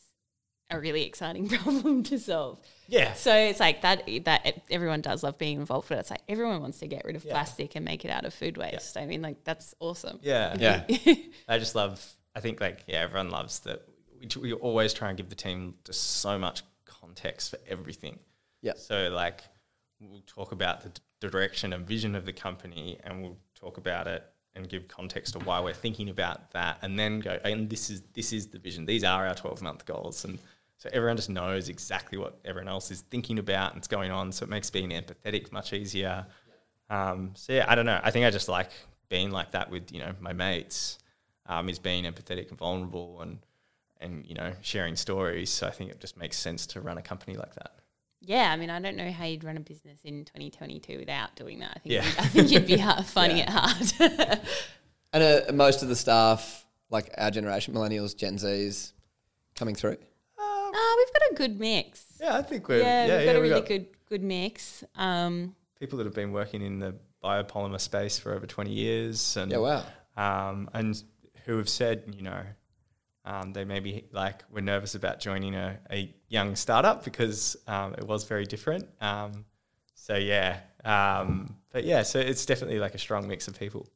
[0.69, 2.59] a really exciting problem to solve.
[2.87, 6.61] yeah So it's like that that everyone does love being involved, but it's like everyone
[6.61, 8.97] wants to get rid of plastic and make it out of food waste.
[8.97, 10.19] I mean, like that's awesome.
[10.21, 11.13] yeah Yeah.
[11.47, 12.05] I just love.
[12.35, 13.81] I think like yeah, everyone loves that.
[14.19, 18.19] We, we always try and give the team just so much context for everything.
[18.61, 18.73] Yeah.
[18.75, 19.41] So like,
[20.01, 24.07] we'll talk about the d- direction and vision of the company, and we'll talk about
[24.07, 24.23] it
[24.55, 27.39] and give context to why we're thinking about that, and then go.
[27.43, 28.85] And this is this is the vision.
[28.85, 30.39] These are our twelve month goals, and
[30.77, 34.31] so everyone just knows exactly what everyone else is thinking about and it's going on.
[34.31, 36.25] So it makes being empathetic much easier.
[36.89, 37.99] Um, so yeah, I don't know.
[38.03, 38.69] I think I just like
[39.09, 40.99] being like that with you know my mates.
[41.49, 43.39] Um, is being empathetic and vulnerable and
[44.01, 45.49] and you know sharing stories.
[45.49, 47.71] So I think it just makes sense to run a company like that.
[48.19, 51.59] Yeah, I mean, I don't know how you'd run a business in 2022 without doing
[51.59, 51.71] that.
[51.75, 52.03] I think Yeah.
[52.05, 54.41] you'd, I think you'd be hard, finding it hard.
[55.13, 58.91] And uh, most of the staff, like our generation, millennials, Gen Zs,
[59.55, 59.97] coming through.
[60.79, 62.05] Ah, we've got a good mix.
[62.21, 64.83] Yeah, I think we're Yeah, yeah, we've yeah, got a really got good good mix.
[64.95, 69.51] Um, people that have been working in the biopolymer space for over twenty years, and
[69.51, 69.83] Yeah, wow.
[70.15, 71.01] um, and
[71.45, 72.41] who have said you know
[73.25, 78.03] um, they maybe like were nervous about joining a, a young startup because um, it
[78.05, 78.87] was very different.
[79.01, 79.45] Um,
[79.95, 83.87] so yeah, um, but yeah, so it's definitely like a strong mix of people.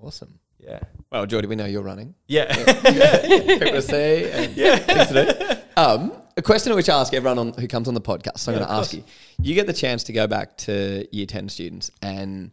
[0.00, 0.38] Awesome.
[0.58, 2.14] Yeah, Well, Jordy, we know you're running.
[2.26, 5.24] yeah, People to see and things to
[5.54, 5.56] do.
[5.80, 8.38] Um, a question which I ask everyone on, who comes on the podcast.
[8.38, 9.04] So I'm Yeah, going to ask you.
[9.40, 12.50] You get the chance to go back to year 10 students and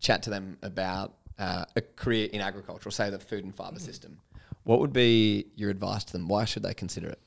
[0.00, 3.78] chat to them about uh, a career in agriculture, or say the food and fibre
[3.78, 4.18] system.
[4.64, 6.28] What would be your advice to them?
[6.28, 7.18] Why should they consider it?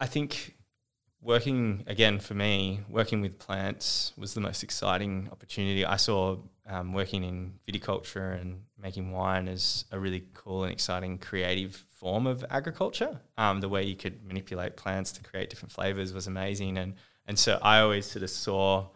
[0.00, 0.54] I think
[1.20, 5.84] working again for me, working with plants was the most exciting opportunity.
[5.84, 11.18] I saw um, working in viticulture and making wine as a really cool and exciting
[11.18, 13.20] creative form of agriculture.
[13.36, 16.94] Um, the way you could manipulate plants to create different flavors was amazing, and
[17.26, 18.88] and so I always sort of saw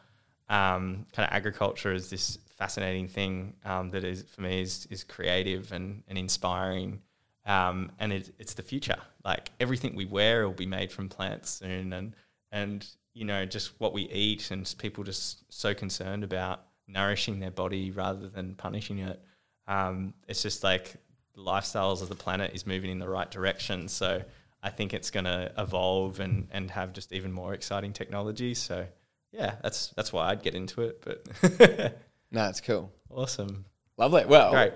[0.48, 5.02] um, kind of agriculture as this fascinating thing um, that is for me is is
[5.02, 7.00] creative and and inspiring
[7.46, 8.98] um, and it, it's the future.
[9.24, 12.14] Like everything we wear will be made from plants soon, and
[12.50, 17.50] and you know just what we eat, and people just so concerned about nourishing their
[17.50, 19.20] body rather than punishing it.
[19.66, 20.94] Um, it's just like
[21.34, 23.88] the lifestyles of the planet is moving in the right direction.
[23.88, 24.22] So
[24.62, 28.54] I think it's going to evolve and and have just even more exciting technology.
[28.54, 28.86] So
[29.32, 31.02] yeah, that's that's why I'd get into it.
[31.02, 31.98] But
[32.30, 32.90] No, it's cool.
[33.10, 33.66] awesome,
[33.98, 34.24] Lovely.
[34.24, 34.72] Well, great.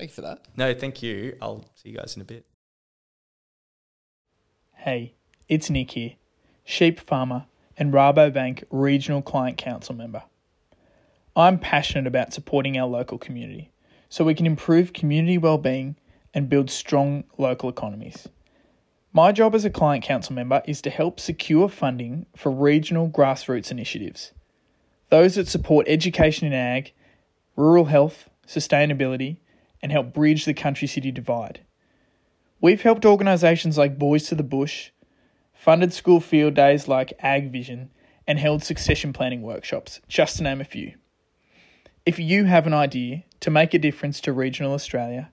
[0.00, 0.40] Thank you for that.
[0.56, 1.36] No, thank you.
[1.42, 2.46] I'll see you guys in a bit.
[4.76, 5.12] Hey,
[5.46, 6.12] it's Nick here,
[6.64, 7.44] sheep farmer
[7.76, 10.22] and Rabobank Regional Client Council member.
[11.36, 13.72] I'm passionate about supporting our local community
[14.08, 15.96] so we can improve community well-being
[16.32, 18.26] and build strong local economies.
[19.12, 23.70] My job as a client council member is to help secure funding for regional grassroots
[23.70, 24.32] initiatives.
[25.10, 26.94] Those that support education in ag,
[27.54, 29.36] rural health, sustainability,
[29.82, 31.60] and help bridge the country city divide.
[32.60, 34.90] We've helped organisations like Boys to the Bush,
[35.54, 37.90] funded school field days like Ag Vision,
[38.26, 40.94] and held succession planning workshops, just to name a few.
[42.06, 45.30] If you have an idea to make a difference to regional Australia,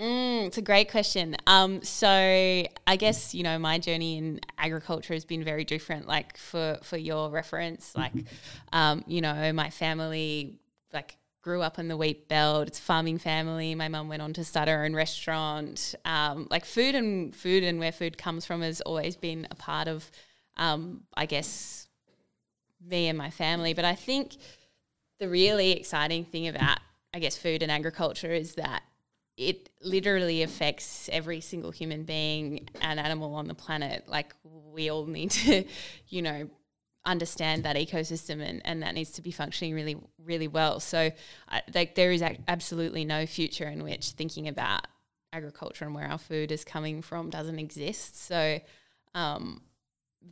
[0.00, 1.36] Mm, it's a great question.
[1.46, 6.08] Um, so I guess you know my journey in agriculture has been very different.
[6.08, 8.12] Like for for your reference, like
[8.72, 10.58] um, you know my family
[10.94, 12.68] like grew up in the wheat belt.
[12.68, 13.74] It's a farming family.
[13.74, 15.94] My mum went on to start her own restaurant.
[16.06, 19.86] Um, like food and food and where food comes from has always been a part
[19.86, 20.10] of,
[20.56, 21.88] um, I guess,
[22.86, 23.74] me and my family.
[23.74, 24.36] But I think
[25.18, 26.78] the really exciting thing about
[27.12, 28.82] I guess food and agriculture is that
[29.40, 34.04] it literally affects every single human being and animal on the planet.
[34.06, 35.64] Like we all need to,
[36.08, 36.50] you know,
[37.06, 40.78] understand that ecosystem and, and that needs to be functioning really, really well.
[40.78, 41.10] So
[41.74, 44.86] like there is absolutely no future in which thinking about
[45.32, 48.22] agriculture and where our food is coming from doesn't exist.
[48.26, 48.60] So
[49.14, 49.62] um,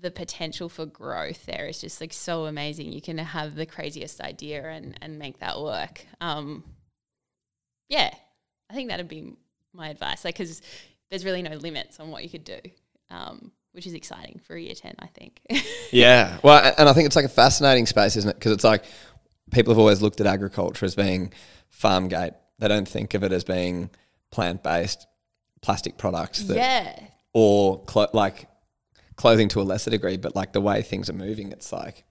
[0.03, 2.93] the potential for growth there is just like so amazing.
[2.93, 6.05] You can have the craziest idea and, and make that work.
[6.21, 6.63] Um,
[7.89, 8.13] yeah,
[8.71, 9.35] I think that'd be
[9.73, 10.25] my advice.
[10.25, 10.63] Like, because
[11.11, 12.59] there's really no limits on what you could do,
[13.11, 15.41] um, which is exciting for a year 10, I think.
[15.91, 16.39] Yeah.
[16.43, 18.35] Well, and I think it's like a fascinating space, isn't it?
[18.35, 18.85] Because it's like
[19.51, 21.33] people have always looked at agriculture as being
[21.71, 22.35] farm gate.
[22.59, 23.89] They don't think of it as being
[24.31, 25.07] plant based
[25.63, 27.01] plastic products that, yeah.
[27.33, 28.49] or clo- like
[29.17, 32.05] clothing to a lesser degree, but like the way things are moving, it's like,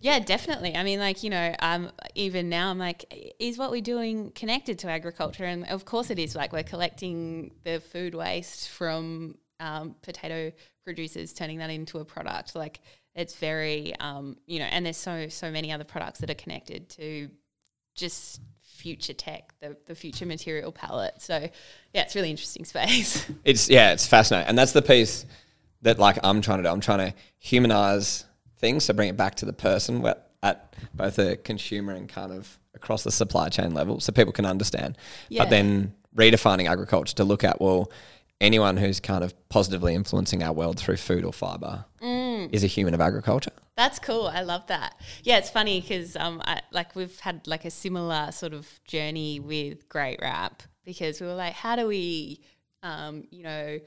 [0.00, 0.74] Yeah, definitely.
[0.74, 4.78] I mean, like, you know, um, even now I'm like, is what we're doing connected
[4.80, 5.44] to agriculture?
[5.44, 6.34] And of course it is.
[6.34, 10.52] Like, we're collecting the food waste from um, potato
[10.84, 12.56] producers, turning that into a product.
[12.56, 12.80] Like,
[13.14, 16.88] it's very, um, you know, and there's so, so many other products that are connected
[16.90, 17.28] to
[17.94, 21.20] just future tech, the, the future material palette.
[21.20, 21.46] So,
[21.92, 23.30] yeah, it's really interesting space.
[23.44, 24.48] it's, yeah, it's fascinating.
[24.48, 25.26] And that's the piece
[25.82, 26.68] that like I'm trying to do.
[26.70, 28.24] I'm trying to humanize
[28.60, 30.04] things, so bring it back to the person
[30.42, 34.46] at both a consumer and kind of across the supply chain level so people can
[34.46, 34.96] understand.
[35.28, 35.42] Yeah.
[35.42, 37.90] But then redefining agriculture to look at, well,
[38.40, 41.84] anyone who's kind of positively influencing our world through food or fiber
[42.52, 43.52] is a human of agriculture.
[43.76, 44.26] That's cool.
[44.26, 44.94] I love that.
[45.22, 49.40] Yeah, it's funny because um, I, like we've had like a similar sort of journey
[49.40, 52.40] with Great Wrap because we were like, how do we,
[52.82, 53.78] um, you know,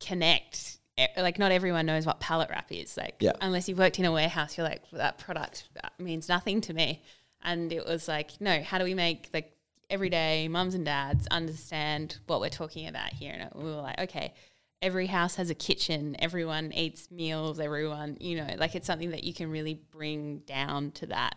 [0.00, 0.78] connect?
[1.16, 2.96] Like, not everyone knows what pallet wrap is.
[2.96, 3.32] Like, Yeah.
[3.40, 7.02] unless you've worked in a warehouse, you're like, that product that means nothing to me.
[7.42, 9.56] And it was like, no, how do we make like
[9.90, 13.32] everyday mums and dads understand what we're talking about here?
[13.32, 14.34] And we were like, okay,
[14.80, 19.24] every house has a kitchen, everyone eats meals, everyone, you know, like it's something that
[19.24, 21.36] you can really bring down to that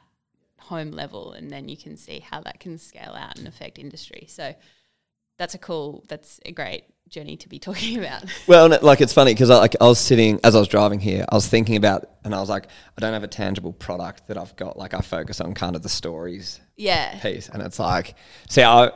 [0.59, 4.25] home level and then you can see how that can scale out and affect industry.
[4.29, 4.55] So
[5.37, 8.23] that's a cool, that's a great journey to be talking about.
[8.47, 11.25] Well, like it's funny because I, like I was sitting as I was driving here,
[11.29, 14.37] I was thinking about, and I was like, I don't have a tangible product that
[14.37, 14.77] I've got.
[14.77, 17.19] Like I focus on kind of the stories yeah.
[17.19, 18.15] piece, and it's like,
[18.49, 18.91] see, I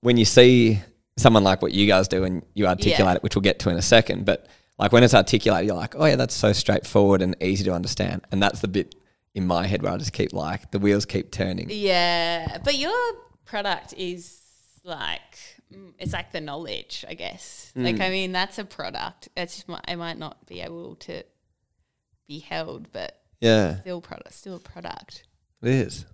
[0.00, 0.80] when you see
[1.16, 3.14] someone like what you guys do and you articulate Yeah.
[3.14, 4.46] it, which we'll get to in a second, but
[4.78, 8.26] like when it's articulated, you're like, oh yeah, that's so straightforward and easy to understand,
[8.30, 8.94] and that's the bit
[9.34, 11.68] in my head where I just keep like the wheels keep turning.
[11.70, 12.94] Yeah, but your
[13.44, 14.40] product is
[14.84, 15.55] like
[15.98, 17.72] it's like the knowledge, I guess.
[17.74, 19.28] Like I mean, that's a product.
[19.36, 21.22] It's just, it might not be able to
[22.28, 25.24] be held, but Yeah, still product, still a product.
[25.62, 26.04] it is.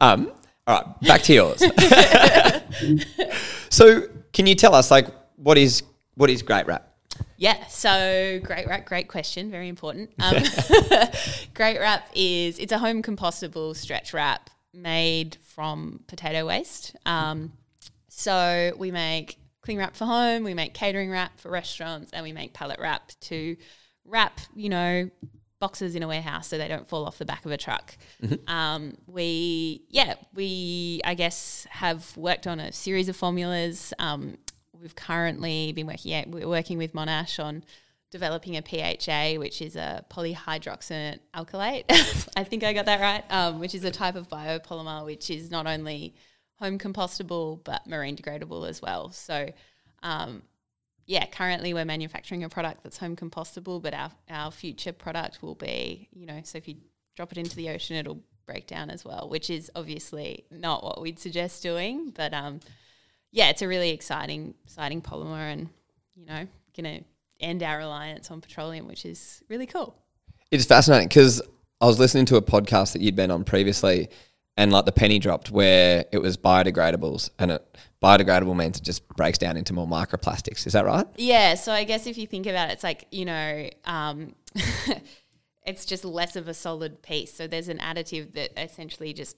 [0.00, 0.32] Um,
[0.66, 1.60] all right, back to yours.
[3.70, 5.82] so, can you tell us like what is
[6.14, 6.86] what is Great Wrap?
[7.36, 10.10] Yeah, so great wrap, great question, very important.
[10.20, 10.42] Um,
[11.54, 16.94] great wrap is it's a home compostable stretch wrap made from potato waste.
[17.06, 17.52] Um,
[18.20, 22.32] so we make cling wrap for home, we make catering wrap for restaurants, and we
[22.32, 23.56] make pallet wrap to
[24.04, 25.08] wrap, you know,
[25.58, 27.96] boxes in a warehouse so they don't fall off the back of a truck.
[28.46, 33.92] Um, we, yeah, we, I guess, have worked on a series of formulas.
[33.98, 34.36] Um,
[34.72, 37.64] we've currently been working, yeah, we're working with Monash on
[38.10, 41.84] developing a PHA, which is a polyhydroxynate alkylate.
[42.36, 45.50] I think I got that right, um, which is a type of biopolymer which is
[45.50, 46.14] not only
[46.60, 49.10] home compostable but marine degradable as well.
[49.10, 49.50] So,
[50.02, 50.42] um,
[51.06, 55.56] yeah, currently we're manufacturing a product that's home compostable, but our, our future product will
[55.56, 56.76] be, you know, so if you
[57.16, 61.00] drop it into the ocean, it'll break down as well, which is obviously not what
[61.00, 62.10] we'd suggest doing.
[62.10, 62.60] But um,
[63.32, 65.68] yeah, it's a really exciting, exciting polymer and,
[66.14, 66.46] you know,
[66.76, 67.04] going to
[67.40, 69.96] end our reliance on petroleum, which is really cool.
[70.50, 71.40] It's fascinating because
[71.80, 74.10] I was listening to a podcast that you'd been on previously,
[74.60, 79.08] and like the penny dropped where it was biodegradables, and it biodegradable means it just
[79.08, 80.66] breaks down into more microplastics.
[80.66, 81.06] Is that right?
[81.16, 84.34] Yeah, so I guess if you think about it, it's like, you know, um,
[85.66, 87.32] it's just less of a solid piece.
[87.32, 89.34] So there's an additive that essentially just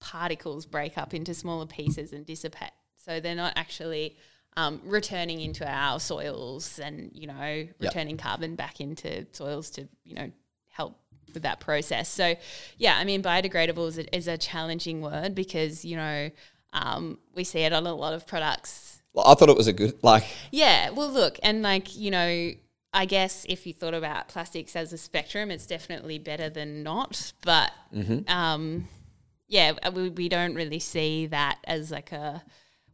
[0.00, 2.72] particles break up into smaller pieces and dissipate.
[2.96, 4.16] So they're not actually
[4.56, 10.16] um, returning into our soils and, you know, returning carbon back into soils to, you
[10.16, 10.32] know,
[10.68, 10.98] help
[11.36, 12.08] with that process.
[12.08, 12.34] So,
[12.78, 16.30] yeah, I mean, biodegradable is a, is a challenging word because, you know,
[16.72, 19.72] um, we see it on a lot of products Well, I thought it was a
[19.72, 20.24] good like.
[20.50, 22.50] yeah, well, look, and like, you know,
[22.92, 27.32] I guess if you thought about plastics as a spectrum, it's definitely better than not.
[27.44, 27.70] But
[28.26, 28.88] um,
[29.48, 32.42] yeah, we, we don't really see that as like a.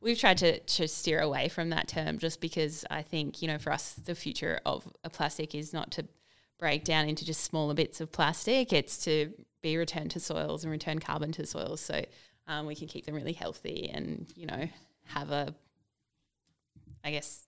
[0.00, 3.59] We've tried to, to steer away from that term just because I think, you know,
[3.59, 6.07] for us, the future of a plastic is not to
[6.62, 10.70] break down into just smaller bits of plastic, it's to be returned to soils and
[10.70, 12.05] return carbon to soils so
[12.46, 14.68] um, we can keep them really healthy and, you know,
[15.07, 15.53] have a
[17.05, 17.40] I guess,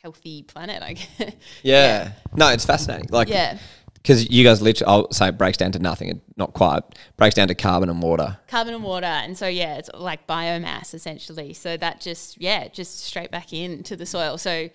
[0.00, 0.80] healthy planet.
[0.80, 1.34] I guess.
[1.64, 2.12] Yeah.
[2.36, 3.08] No, it's fascinating.
[3.10, 3.58] Like, yeah.
[3.94, 6.08] because you guys literally, I'll say it breaks down to nothing.
[6.10, 6.82] It- Not quite.
[7.16, 8.38] Breaks down to carbon and water.
[8.46, 9.06] Carbon and water.
[9.06, 11.52] And so, yeah, it's like biomass essentially.
[11.52, 14.38] So that just, yeah, just straight back into the soil.
[14.38, 14.68] So,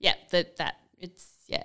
[0.00, 1.62] yeah, that, that, it's, yeah,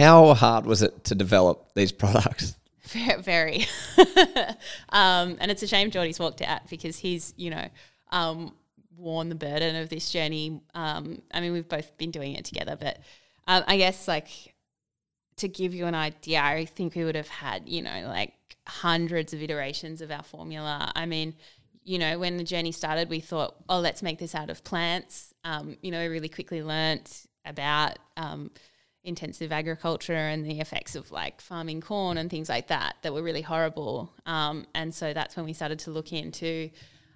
[0.00, 2.56] How hard was it to develop these products?
[3.20, 3.66] very.
[4.88, 7.68] um, and it's a shame Jordy's walked out because he's, you know,
[8.10, 8.54] um,
[8.96, 10.62] worn the burden of this journey.
[10.74, 12.98] Um, I mean, we've both been doing it together, but
[13.46, 14.54] um, I guess like
[15.36, 18.32] to give you an idea, I think we would have had, you know, like
[18.66, 20.90] hundreds of iterations of our formula.
[20.94, 21.34] I mean,
[21.84, 25.34] you know, when the journey started, we thought, oh, let's make this out of plants.
[25.44, 28.50] Um, you know, we really quickly learnt about um,
[29.02, 33.22] intensive agriculture and the effects of like farming corn and things like that that were
[33.22, 34.12] really horrible.
[34.26, 36.70] Um, and so that's when we started to look into,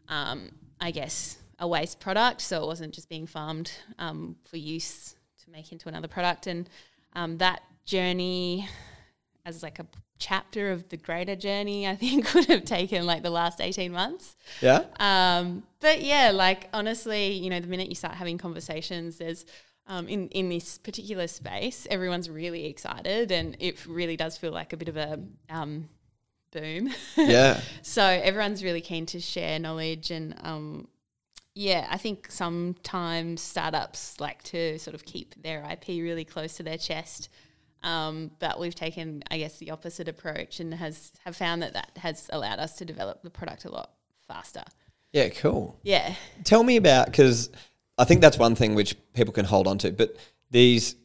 [0.09, 2.41] um, I guess, a waste product.
[2.41, 6.47] So it wasn't just being farmed um, for use to make into another product.
[6.47, 6.69] And
[7.15, 8.69] um, that journey,
[9.45, 9.87] as like a
[10.19, 14.37] chapter of the greater journey, I think would have taken like the last 18 months.
[14.63, 14.85] Yeah.
[14.99, 19.45] Um, but yeah, like honestly, you know, the minute you start having conversations, there's
[19.87, 24.73] um, in in this particular space, everyone's really excited, and it really does feel like
[24.73, 25.21] a bit of a
[25.51, 25.89] um,
[26.53, 26.91] boom.
[27.17, 27.61] Yeah.
[27.83, 30.89] so everyone's really keen to share knowledge, and um,
[31.55, 36.63] yeah, I think sometimes startups like to sort of keep their IP really close to
[36.63, 37.29] their chest.
[37.83, 41.91] Um, but we've taken, I guess, the opposite approach, and has have found that that
[41.99, 43.91] has allowed us to develop the product a lot
[44.27, 44.65] faster.
[45.13, 45.29] Yeah.
[45.29, 45.79] Cool.
[45.83, 46.15] Yeah.
[46.43, 47.51] Tell me about because
[47.99, 49.93] I think that's one thing which people can hold on to.
[49.93, 50.17] But
[50.51, 50.97] these,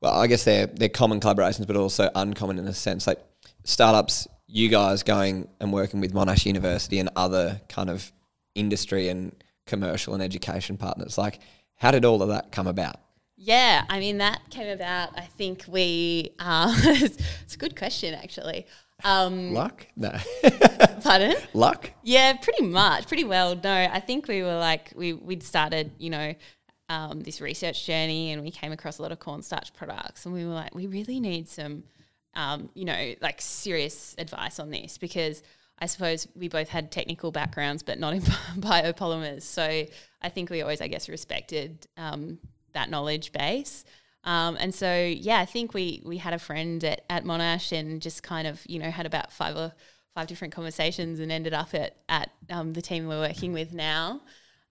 [0.00, 3.06] well, I guess they're they're common collaborations, but also uncommon in a sense.
[3.06, 3.20] Like
[3.64, 8.12] startups, you guys going and working with Monash University and other kind of
[8.54, 9.32] industry and
[9.66, 11.18] commercial and education partners?
[11.18, 11.40] Like,
[11.76, 12.96] how did all of that come about?
[13.36, 15.16] Yeah, I mean that came about.
[15.16, 16.30] I think we.
[16.40, 18.66] Uh, it's a good question, actually.
[19.04, 19.86] Um, Luck?
[19.96, 20.12] No.
[21.02, 21.36] pardon?
[21.54, 21.90] Luck?
[22.02, 23.54] Yeah, pretty much, pretty well.
[23.62, 26.34] No, I think we were like we we'd started, you know,
[26.88, 30.44] um, this research journey, and we came across a lot of cornstarch products, and we
[30.44, 31.84] were like, we really need some,
[32.34, 35.42] um, you know, like serious advice on this because
[35.78, 38.22] I suppose we both had technical backgrounds, but not in
[38.56, 39.42] biopolymers.
[39.42, 39.86] So
[40.22, 42.38] I think we always, I guess, respected um,
[42.72, 43.84] that knowledge base.
[44.24, 48.02] Um, and so, yeah, I think we we had a friend at, at Monash and
[48.02, 49.72] just kind of, you know, had about five or
[50.14, 54.20] five different conversations and ended up at, at um, the team we're working with now.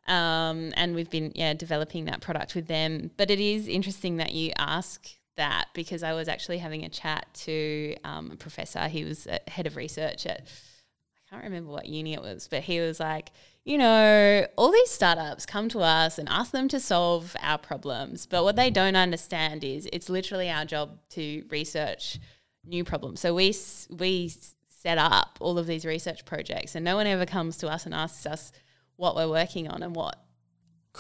[0.07, 3.11] Um, and we've been, yeah, developing that product with them.
[3.17, 7.27] But it is interesting that you ask that because I was actually having a chat
[7.45, 8.87] to um, a professor.
[8.87, 12.63] He was a head of research at, I can't remember what uni it was, but
[12.63, 13.31] he was like,
[13.68, 18.26] you know, all these startups come to us and ask them to solve our problems.
[18.26, 22.18] But what they don't understand is it's literally our job to research
[22.63, 23.20] new problems.
[23.20, 23.53] So we,
[23.89, 24.32] we
[24.70, 27.93] set up all of these research projects, and no one ever comes to us and
[27.93, 28.53] asks us
[28.95, 30.18] what we're working on and what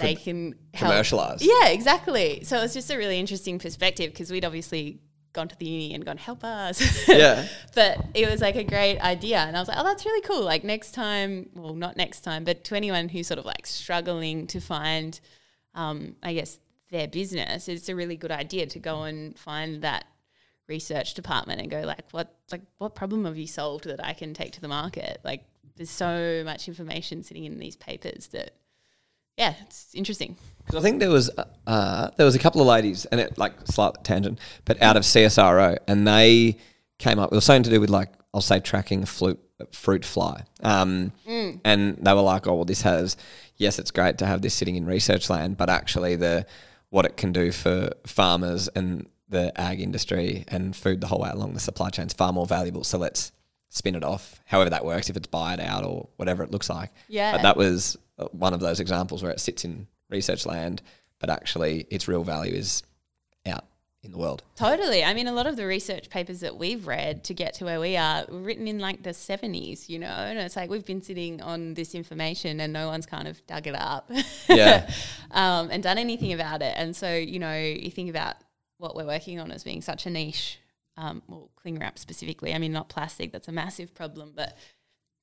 [0.01, 0.91] they can help.
[0.91, 1.41] Commercialize.
[1.41, 2.43] Yeah, exactly.
[2.43, 4.99] So it's just a really interesting perspective because we'd obviously
[5.37, 7.07] gone to the uni and gone, help us.
[7.07, 7.47] Yeah.
[7.75, 9.37] but it was like a great idea.
[9.37, 10.41] And I was like, oh, that's really cool.
[10.41, 14.47] Like next time, well, not next time, but to anyone who's sort of like struggling
[14.47, 15.19] to find,
[15.75, 16.59] um, I guess,
[16.89, 20.05] their business, it's a really good idea to go and find that
[20.67, 24.33] research department and go like, what, like, what problem have you solved that I can
[24.33, 25.19] take to the market?
[25.23, 28.51] Like, there's so much information sitting in these papers that,
[29.37, 30.35] yeah, it's interesting.
[30.65, 31.29] Because I think there was
[31.67, 35.03] uh, there was a couple of ladies, and it like slight tangent, but out of
[35.03, 36.57] CSIRO, and they
[36.99, 37.31] came up.
[37.31, 39.39] It was something to do with like I'll say tracking a fruit
[39.71, 41.13] fruit fly, um,
[41.63, 43.15] and they were like, "Oh, well, this has
[43.57, 46.45] yes, it's great to have this sitting in research land, but actually the
[46.89, 51.29] what it can do for farmers and the ag industry and food the whole way
[51.29, 52.83] along the supply chain is far more valuable.
[52.83, 53.31] So let's
[53.69, 56.69] spin it off, however that works, if it's buy it out or whatever it looks
[56.69, 56.91] like.
[57.07, 57.33] Yeah.
[57.33, 60.81] But that was uh, one of those examples where it sits in research land,
[61.19, 62.83] but actually its real value is
[63.45, 63.65] out
[64.03, 64.43] in the world.
[64.55, 65.03] Totally.
[65.03, 67.79] I mean, a lot of the research papers that we've read to get to where
[67.79, 71.01] we are were written in like the 70s, you know, and it's like we've been
[71.01, 74.09] sitting on this information and no one's kind of dug it up
[74.47, 74.89] Yeah.
[75.31, 76.73] um, and done anything about it.
[76.77, 78.35] And so, you know, you think about
[78.77, 80.59] what we're working on as being such a niche,
[80.97, 82.53] um, well, cling wrap specifically.
[82.53, 84.57] I mean, not plastic, that's a massive problem, but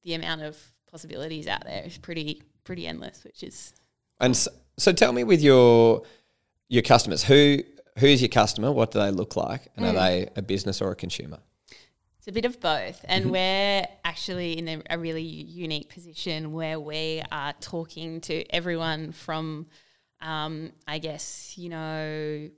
[0.02, 0.56] the amount of
[0.90, 3.74] possibilities out there is pretty, pretty endless, which is
[4.20, 6.02] And so, so tell me with your
[6.68, 7.58] your customers, who
[7.98, 8.72] who's your customer?
[8.72, 9.68] What do they look like?
[9.76, 11.38] And are they a business or a consumer?
[12.18, 13.04] It's a bit of both.
[13.04, 19.12] And we're actually in a, a really unique position where we are talking to everyone
[19.12, 19.66] from,
[20.22, 22.48] um, I guess, you know,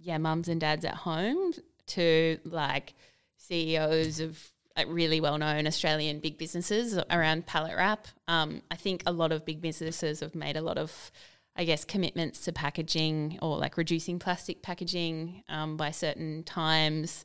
[0.00, 1.52] yeah, mums and dads at home
[1.94, 2.94] to like
[3.36, 8.06] CEOs of like really well known Australian big businesses around pallet wrap.
[8.28, 11.10] Um, I think a lot of big businesses have made a lot of,
[11.56, 17.24] I guess, commitments to packaging or like reducing plastic packaging um, by certain times.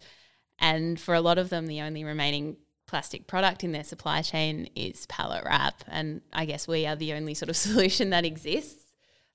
[0.59, 2.57] And for a lot of them, the only remaining
[2.87, 5.83] plastic product in their supply chain is pallet wrap.
[5.87, 8.83] And I guess we are the only sort of solution that exists.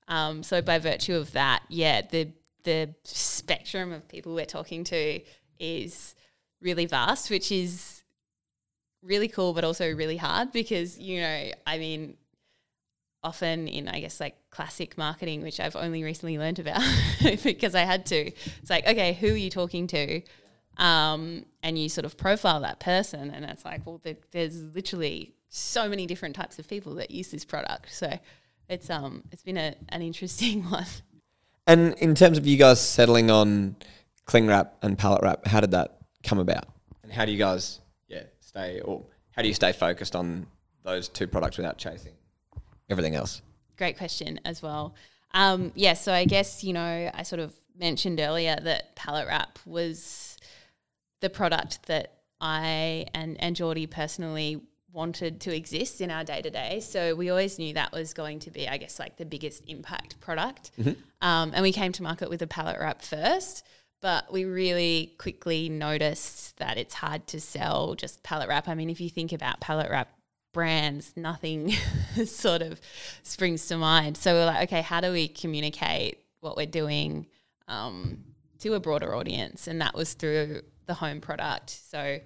[0.07, 2.29] Um, so by virtue of that, yeah, the
[2.63, 5.21] the spectrum of people we're talking to
[5.59, 6.15] is
[6.61, 8.03] really vast, which is
[9.01, 12.17] really cool, but also really hard because you know, I mean,
[13.23, 16.81] often in I guess like classic marketing, which I've only recently learned about
[17.43, 18.15] because I had to.
[18.15, 20.21] It's like, okay, who are you talking to?
[20.77, 25.35] Um, and you sort of profile that person, and it's like, well, there, there's literally
[25.49, 27.93] so many different types of people that use this product.
[27.93, 28.17] So
[28.69, 30.85] it's um, it's been a, an interesting one.
[31.65, 33.75] And in terms of you guys settling on
[34.25, 36.65] cling wrap and pallet wrap, how did that come about?
[37.03, 40.47] And how do you guys, yeah, stay or how do you stay focused on
[40.83, 42.13] those two products without chasing
[42.89, 43.41] everything else?
[43.77, 44.95] Great question as well.
[45.33, 49.57] Um, yeah, so I guess you know I sort of mentioned earlier that pallet wrap
[49.65, 50.37] was
[51.21, 54.61] the product that I and and Jordy personally
[54.93, 56.79] wanted to exist in our day to day.
[56.79, 60.19] So we always knew that was going to be, I guess, like the biggest impact
[60.21, 60.71] product.
[61.21, 63.65] Um, and we came to market with a pallet wrap first,
[64.01, 68.67] but we really quickly noticed that it's hard to sell just pallet wrap.
[68.67, 70.09] I mean, if you think about pallet wrap
[70.53, 71.71] brands, nothing
[72.25, 72.79] sort of
[73.23, 74.15] springs to mind.
[74.15, 77.25] So we're like, okay, how do we communicate what we're doing
[77.67, 78.23] um,
[78.59, 79.67] to a broader audience?
[79.67, 81.71] And that was through the home product.
[81.71, 82.19] So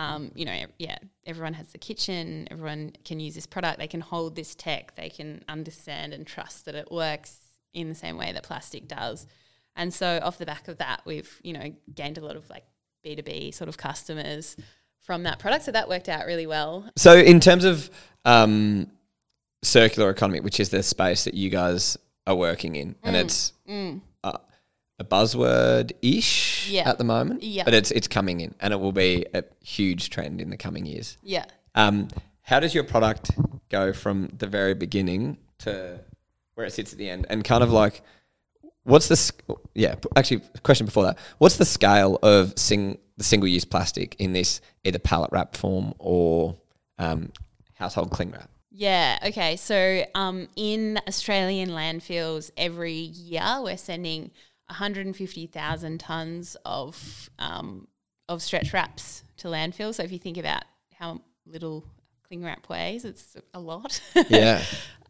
[0.00, 0.96] um, you know, yeah,
[1.26, 5.10] everyone has the kitchen, everyone can use this product, they can hold this tech, they
[5.10, 7.38] can understand and trust that it works
[7.74, 9.26] in the same way that plastic does.
[9.76, 12.64] And so off the back of that, we've, you know, gained a lot of like
[13.04, 14.56] B2B sort of customers
[15.00, 15.64] from that product.
[15.64, 16.88] So that worked out really well.
[16.96, 17.90] So, in terms of
[18.24, 18.90] um,
[19.62, 23.52] circular economy, which is the space that you guys are working in, and Mm, it's
[24.24, 24.38] uh,
[25.00, 26.88] a buzzword ish Yeah.
[26.88, 27.64] at the moment, Yeah.
[27.64, 30.86] but it's it's coming in, and it will be a huge trend in the coming
[30.86, 31.16] years.
[31.24, 31.46] Yeah.
[31.74, 32.08] Um,
[32.42, 33.30] how does your product
[33.70, 36.00] go from the very beginning to
[36.54, 38.02] where it sits at the end, and kind of like?
[38.84, 39.42] What's the sc-
[39.74, 39.94] yeah?
[40.16, 41.18] Actually, question before that.
[41.38, 45.92] What's the scale of sing the single use plastic in this either pallet wrap form
[45.98, 46.56] or
[46.98, 47.30] um,
[47.74, 48.48] household cling wrap?
[48.72, 49.18] Yeah.
[49.26, 49.56] Okay.
[49.56, 54.30] So, um, in Australian landfills, every year we're sending
[54.70, 57.88] 150,000 tons of um,
[58.28, 59.92] of stretch wraps to landfill.
[59.92, 60.62] So, if you think about
[60.94, 61.84] how little
[62.26, 64.00] cling wrap weighs, it's a lot.
[64.28, 64.62] Yeah,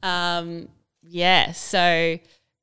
[0.02, 0.68] um,
[1.02, 1.52] yeah.
[1.52, 2.18] So,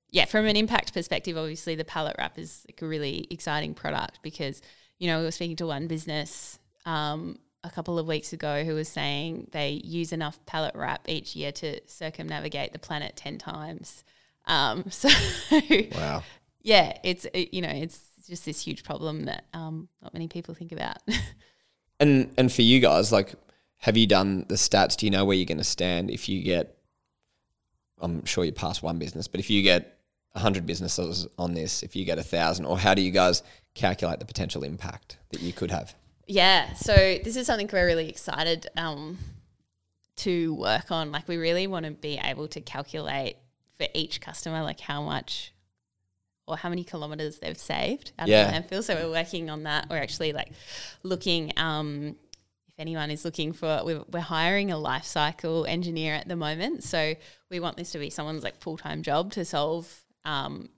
[0.10, 4.20] yeah, from an impact perspective, obviously the pallet wrap is like a really exciting product
[4.24, 4.62] because
[4.98, 8.74] you know we were speaking to one business um, a couple of weeks ago who
[8.74, 14.04] was saying they use enough pallet wrap each year to circumnavigate the planet ten times.
[14.48, 15.10] Um, so,
[15.94, 16.24] wow.
[16.68, 20.54] Yeah, it's it, you know it's just this huge problem that um, not many people
[20.54, 20.98] think about.
[22.00, 23.34] And and for you guys, like,
[23.78, 24.96] have you done the stats?
[24.96, 26.78] Do you know where you're going to stand if you get?
[28.00, 29.98] I'm sure you pass one business, but if you get
[30.36, 33.42] hundred businesses on this, if you get a thousand, or how do you guys
[33.74, 35.96] calculate the potential impact that you could have?
[36.28, 39.18] Yeah, so this is something we're really excited um,
[40.18, 41.12] to work on.
[41.12, 43.38] Like, we really want to be able to calculate
[43.80, 45.52] for each customer, like how much
[46.48, 48.58] or how many kilometers they've saved out Yeah.
[48.58, 48.84] of the landfill.
[48.84, 49.90] So we're working on that.
[49.90, 50.52] We're actually like
[51.04, 51.52] looking.
[51.58, 52.16] Um,
[52.70, 56.84] if anyone is looking for, we're, we're hiring a life cycle engineer at the moment.
[56.84, 57.16] So
[57.50, 59.92] we want this to be someone's like full time job to solve
[60.26, 60.70] um,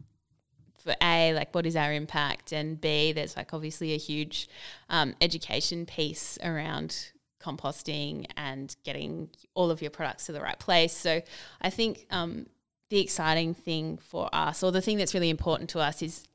[0.78, 4.48] for A, like what is our impact, and B, there's like obviously a huge
[4.90, 7.12] um, education piece around
[7.44, 10.94] composting and getting all of your products to the right place.
[10.94, 11.22] So
[11.62, 12.46] I think um,
[12.90, 16.26] the exciting thing for us, or the thing that's really important to us, is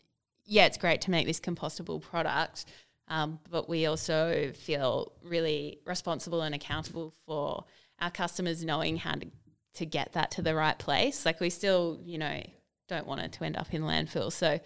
[0.46, 2.66] yeah, it's great to make this compostable product,
[3.08, 7.64] um, but we also feel really responsible and accountable for
[8.00, 9.26] our customers knowing how to,
[9.74, 11.24] to get that to the right place.
[11.24, 12.42] Like we still, you know,
[12.88, 14.30] don't want it to end up in landfill.
[14.30, 14.60] So,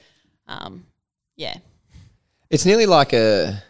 [0.48, 0.86] um,
[1.36, 1.58] yeah,
[2.50, 3.62] It's nearly like a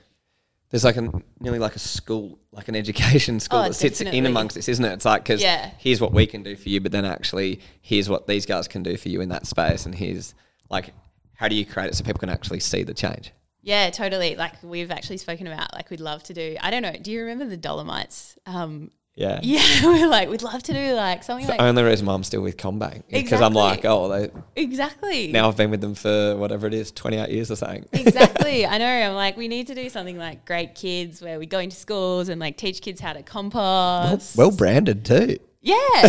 [0.71, 1.11] there's like a
[1.41, 4.85] nearly like a school, like an education school Oh, that sits in amongst this, isn't
[4.85, 4.93] it?
[4.93, 5.71] It's like because Yeah.
[5.79, 8.83] here's what we can do for you, but then actually here's what these guys can
[8.83, 10.35] do for you in that space, and here's
[10.71, 10.93] like
[11.35, 13.33] how do you create it so people can actually see the change?
[13.63, 14.35] Yeah, totally.
[14.37, 16.57] Like we've actually spoken about, like we'd love to do.
[16.61, 16.93] I don't know.
[17.01, 18.37] Do you remember the Dollarmites?
[18.47, 19.41] Um, Yeah.
[19.43, 22.15] yeah, we're like we'd love to do like something It's like the only reason why
[22.15, 25.33] I'm still with CommBank because I'm like, oh, they, exactly.
[25.33, 27.85] now I've been with them for whatever it is, 28 years or something.
[27.93, 28.65] exactly.
[28.65, 28.87] I know.
[28.87, 32.29] I'm like, we need to do something like Great Kids, where we go into schools
[32.29, 34.37] and like teach kids how to compost.
[34.37, 35.39] well branded too.
[35.63, 36.03] yeah.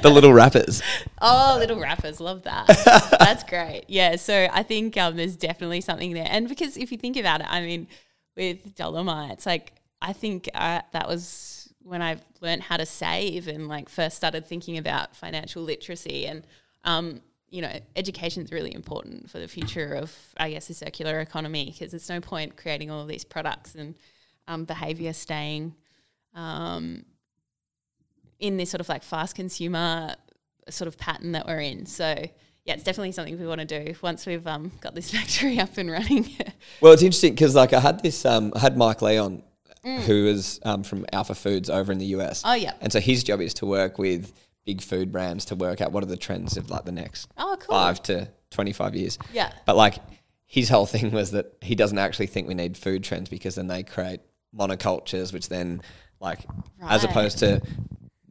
[0.00, 0.80] The little wrappers.
[1.20, 2.66] Oh, little wrappers love that.
[3.18, 3.84] That's great.
[3.88, 4.16] Yeah.
[4.16, 7.46] So I think um, there's definitely something there, and because if you think about it,
[7.50, 7.88] I mean,
[8.36, 11.57] with Dollarmites, like I think uh, that was
[11.88, 16.46] when I learned how to save and like first started thinking about financial literacy and
[16.84, 21.20] um, you know, education is really important for the future of, I guess, the circular
[21.20, 23.94] economy because there's no point creating all of these products and
[24.46, 25.74] um, behavior staying
[26.34, 27.04] um,
[28.38, 30.14] in this sort of like fast consumer
[30.68, 31.86] sort of pattern that we're in.
[31.86, 32.26] So
[32.64, 35.78] yeah, it's definitely something we want to do once we've um, got this factory up
[35.78, 36.28] and running.
[36.82, 39.42] Well, it's interesting because like I had this, um, I had Mike Leon,
[39.88, 40.00] Mm.
[40.00, 42.42] who is um, from Alpha Foods over in the US.
[42.44, 42.74] Oh, yeah.
[42.80, 44.32] And so his job is to work with
[44.66, 47.56] big food brands to work out what are the trends of like the next Oh,
[47.58, 47.74] cool.
[47.74, 49.18] five to twenty five years.
[49.32, 49.50] Yeah.
[49.64, 49.94] But like
[50.46, 53.66] his whole thing was that he doesn't actually think we need food trends because then
[53.68, 54.20] they create
[54.54, 55.80] monocultures, which then
[56.20, 56.40] like
[56.82, 57.62] as opposed to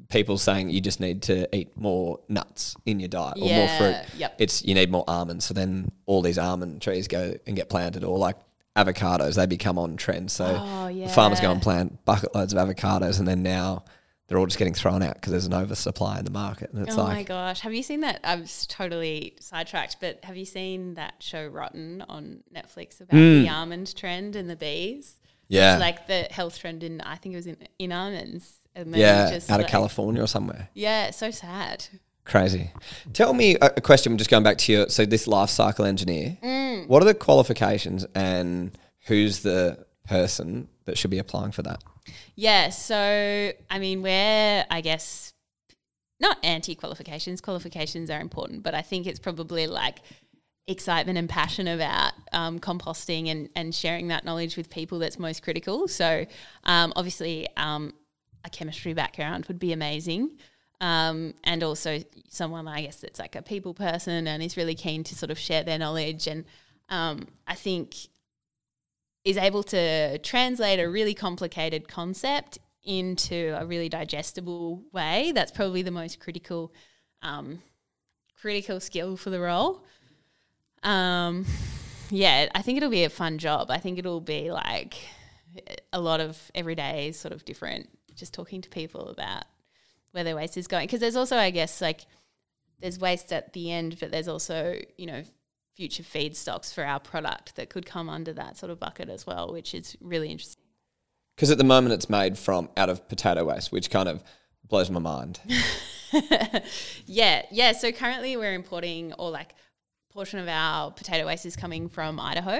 [0.10, 3.98] people saying you just need to eat more nuts in your diet or more fruit.
[4.18, 4.36] yep.
[4.40, 5.46] It's you need more almonds.
[5.46, 8.38] So then all these almond trees go and get planted or like
[8.78, 10.32] avocados, they become on trend.
[10.32, 13.84] So Oh, the farmers go and plant bucket loads of avocados and then now
[14.28, 16.72] they're all just getting thrown out because there's an oversupply in the market.
[16.74, 17.62] And it's oh my gosh.
[17.62, 18.20] Have you seen that?
[18.24, 23.50] I was totally sidetracked, but have you seen that show Rotten on Netflix about the
[23.50, 25.16] almond trend and the bees?
[25.22, 25.28] Hmm.
[25.50, 25.74] Yeah.
[25.76, 28.54] It's like the health trend in, I think it was in, in almonds.
[28.76, 30.70] And then yeah, just out of like- California or somewhere.
[30.74, 31.86] Yeah, so sad.
[32.28, 32.72] Crazy.
[33.14, 34.18] Tell me a, a question.
[34.18, 36.38] Just going back to your so this life cycle engineer.
[36.44, 36.88] Mm.
[36.88, 41.84] What are the qualifications and who's the person that should be applying for that?
[42.36, 45.34] Yeah, so I mean, we're I guess
[46.20, 47.40] not anti qualifications.
[47.40, 50.00] Qualifications are important, but I think it's probably like
[50.68, 55.44] excitement and passion about um, composting and, and sharing that knowledge with people that's most
[55.44, 55.88] critical.
[55.88, 56.26] So,
[56.66, 57.94] um, obviously, um,
[58.44, 60.32] a chemistry background would be amazing.
[60.80, 65.04] Um, and also someone, I guess, that's like a people person and is really keen
[65.06, 66.28] to sort of share their knowledge.
[66.28, 66.46] And
[66.90, 67.96] um, I think
[69.24, 75.32] is able to translate a really complicated concept into a really digestible way.
[75.34, 76.74] That's probably the most critical
[77.22, 77.62] um,
[78.40, 79.84] critical skill for the role.
[80.84, 81.46] Um,
[82.10, 83.70] yeah, I think it'll be a fun job.
[83.70, 84.96] I think it'll be like
[85.92, 89.44] a lot of everyday sort of different, just talking to people about
[90.18, 90.88] where their waste is going.
[90.88, 92.08] Because there's also, I guess, like
[92.80, 95.24] there's waste at the end, but there's also, you know,
[95.76, 99.54] future feedstocks for our product that could come under that sort of bucket as well,
[99.54, 100.60] which is really interesting.
[101.36, 104.24] Because at the moment it's made from out of potato waste, which kind of
[104.68, 105.40] blows my mind.
[107.06, 107.74] yeah, yeah.
[107.74, 109.54] So currently we're importing, or like
[110.12, 112.60] portion of our potato waste is coming from Idaho.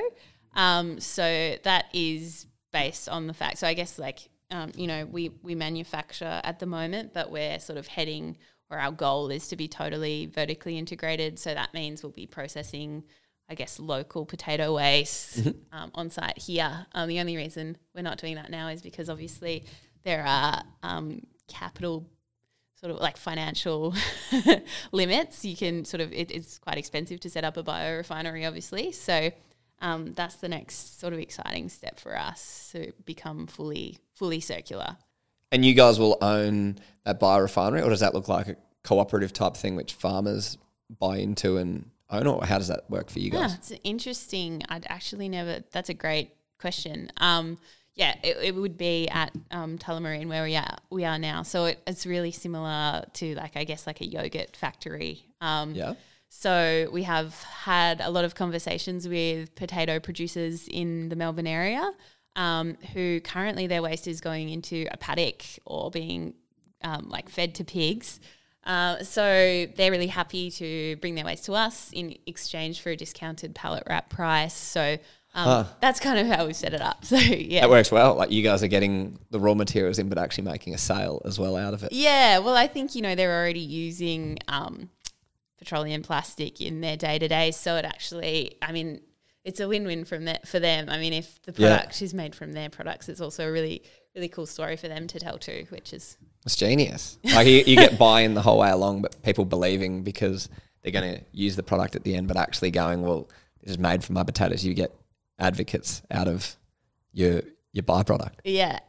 [0.56, 3.58] Um, so that is based on the fact.
[3.58, 7.60] So I guess like um, you know we we manufacture at the moment, but we're
[7.60, 8.38] sort of heading
[8.70, 11.40] or our goal is to be totally vertically integrated.
[11.40, 13.04] So that means we'll be processing,
[13.50, 15.78] I guess, local potato waste mm-hmm.
[15.78, 16.86] um, on site here.
[16.94, 19.66] Um, the only reason we're not doing that now is because obviously
[20.04, 22.10] there are um, capital
[22.76, 23.96] sort of like financial
[24.92, 25.46] limits.
[25.46, 28.92] You can sort of it, it's quite expensive to set up a biorefinery, obviously.
[28.92, 29.32] So
[29.80, 34.98] um, that's the next sort of exciting step for us to become fully fully circular.
[35.52, 39.56] And you guys will own that biorefinery, or does that look like a cooperative type
[39.56, 40.58] thing which farmers
[41.00, 43.52] buy into and own, or how does that work for you guys?
[43.52, 44.64] Yeah, it's interesting.
[44.70, 45.64] I'd actually never.
[45.72, 47.10] That's a great question.
[47.18, 47.58] Um,
[47.96, 51.44] yeah, it, it, would be at um, Tullamarine where we are we are now.
[51.44, 55.26] So it, it's really similar to like I guess like a yogurt factory.
[55.42, 55.94] Um, yeah.
[56.30, 61.90] So we have had a lot of conversations with potato producers in the Melbourne area
[62.38, 66.36] um, who currently their waste is going into a paddock or being
[66.84, 68.22] um, like fed to pigs.
[68.64, 72.96] Uh, so they're really happy to bring their waste to us in exchange for a
[72.96, 74.54] discounted pallet wrap price.
[74.54, 74.98] So
[75.34, 75.64] um, huh.
[75.82, 77.04] that's kind of how we set it up.
[77.06, 78.16] So yeah, that works well.
[78.16, 81.40] Like you guys are getting the raw materials in, but actually making a sale as
[81.40, 81.92] well out of it.
[81.92, 84.90] Yeah, well, I think you know they're already using um,
[85.58, 89.00] petroleum plastic in their day to day, so it actually, I mean,
[89.48, 90.90] it's a win-win from that for them.
[90.90, 92.06] I mean, if the product yeah.
[92.06, 93.82] is made from their products, it's also a really
[94.14, 97.18] really cool story for them to tell too, which is it's genius.
[97.24, 100.50] Like you, you get buy-in the whole way along, but people believing because
[100.82, 103.30] they're going to use the product at the end, but actually going, well,
[103.62, 104.66] this is made from my potatoes.
[104.66, 104.94] You get
[105.40, 106.56] advocates out of
[107.14, 107.42] your
[107.72, 108.34] your byproduct.
[108.44, 108.80] Yeah,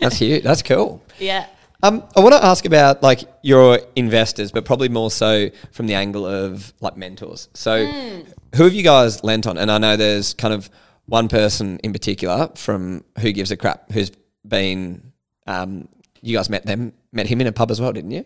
[0.00, 0.42] that's huge.
[0.44, 1.02] That's cool.
[1.18, 1.46] Yeah.
[1.82, 5.94] Um, I want to ask about like your investors, but probably more so from the
[5.94, 7.48] angle of like mentors.
[7.54, 8.26] So, mm.
[8.54, 9.58] who have you guys lent on?
[9.58, 10.70] And I know there's kind of
[11.06, 14.10] one person in particular from Who Gives a Crap who's
[14.46, 15.12] been.
[15.46, 15.88] Um,
[16.22, 18.24] you guys met them, met him in a pub as well, didn't you?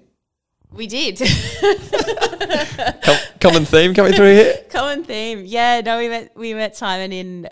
[0.71, 1.19] We did.
[3.41, 4.65] Common theme coming through here.
[4.71, 5.81] Common theme, yeah.
[5.81, 7.49] No, we met we met Simon in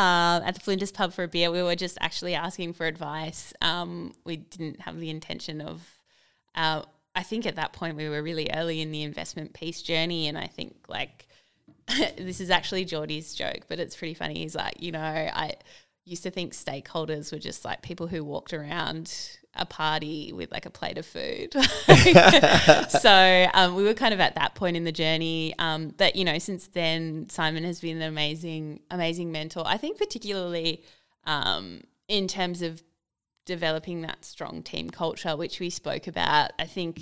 [0.00, 1.50] uh, at the Flinders pub for a beer.
[1.50, 3.52] We were just actually asking for advice.
[3.60, 5.98] Um, we didn't have the intention of.
[6.54, 6.82] Uh,
[7.14, 10.38] I think at that point we were really early in the investment piece journey, and
[10.38, 11.28] I think like
[12.16, 14.38] this is actually Jordy's joke, but it's pretty funny.
[14.38, 15.54] He's like, you know, I
[16.06, 20.66] used to think stakeholders were just like people who walked around a party with like
[20.66, 21.52] a plate of food.
[22.88, 25.54] so um, we were kind of at that point in the journey.
[25.58, 29.64] Um, but you know, since then, Simon has been an amazing, amazing mentor.
[29.66, 30.82] I think particularly
[31.24, 32.82] um, in terms of
[33.50, 36.52] developing that strong team culture, which we spoke about.
[36.58, 37.00] I think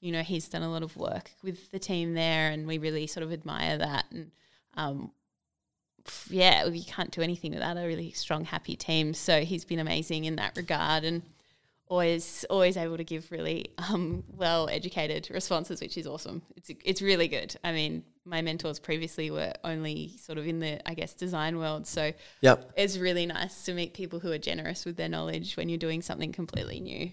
[0.00, 3.06] you know he's done a lot of work with the team there, and we really
[3.06, 4.06] sort of admire that.
[4.10, 4.30] And
[4.74, 5.12] um,
[6.28, 9.12] yeah, we can't do anything without a really strong, happy team.
[9.12, 11.22] So he's been amazing in that regard, and
[11.90, 16.40] always always able to give really um, well educated responses, which is awesome.
[16.56, 17.54] It's it's really good.
[17.62, 21.86] I mean, my mentors previously were only sort of in the I guess design world,
[21.86, 22.72] so yep.
[22.76, 26.00] it's really nice to meet people who are generous with their knowledge when you're doing
[26.00, 27.10] something completely new.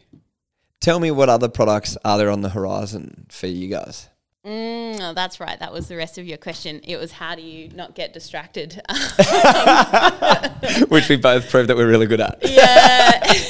[0.79, 4.07] Tell me what other products are there on the horizon for you guys?
[4.47, 5.59] Mm, oh, that's right.
[5.59, 6.79] That was the rest of your question.
[6.85, 8.81] It was how do you not get distracted?
[10.87, 12.39] Which we both proved that we're really good at.
[12.43, 13.23] Yeah,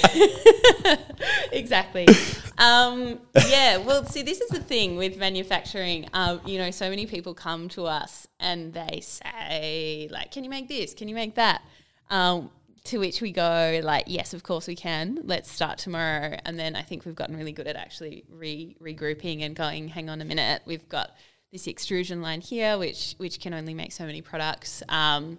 [1.78, 2.08] exactly.
[2.60, 3.20] Um,
[3.50, 6.10] yeah, well, see, this is the thing with manufacturing.
[6.12, 10.50] Um, you know, so many people come to us and they say, like, can you
[10.50, 10.96] make this?
[10.96, 11.62] Can you make that?
[12.10, 12.50] Um,
[12.86, 15.20] to which we go like, yes, of course we can.
[15.24, 16.40] Let's start tomorrow.
[16.46, 20.10] And then I think we've gotten really good at actually re- regrouping and going, hang
[20.10, 21.16] on a minute, we've got
[21.52, 24.82] this extrusion line here, which which can only make so many products.
[24.90, 25.38] Um,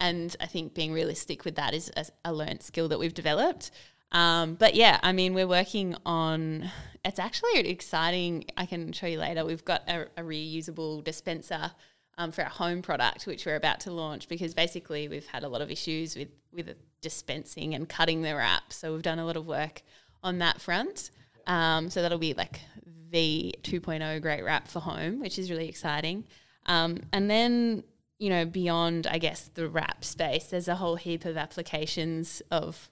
[0.00, 3.70] and I think being realistic with that is a, a learned skill that we've developed.
[4.12, 6.70] Um, but yeah, I mean, we're working on.
[7.04, 8.44] It's actually exciting.
[8.56, 9.44] I can show you later.
[9.44, 11.70] We've got a, a reusable dispenser
[12.18, 15.48] um, for our home product, which we're about to launch because basically we've had a
[15.48, 18.72] lot of issues with with dispensing and cutting the wrap.
[18.72, 19.82] So we've done a lot of work
[20.22, 21.10] on that front.
[21.46, 22.60] Um, so that'll be like
[23.10, 26.24] the 2.0 great wrap for home, which is really exciting.
[26.66, 27.84] Um, and then
[28.18, 32.90] you know beyond, I guess the wrap space, there's a whole heap of applications of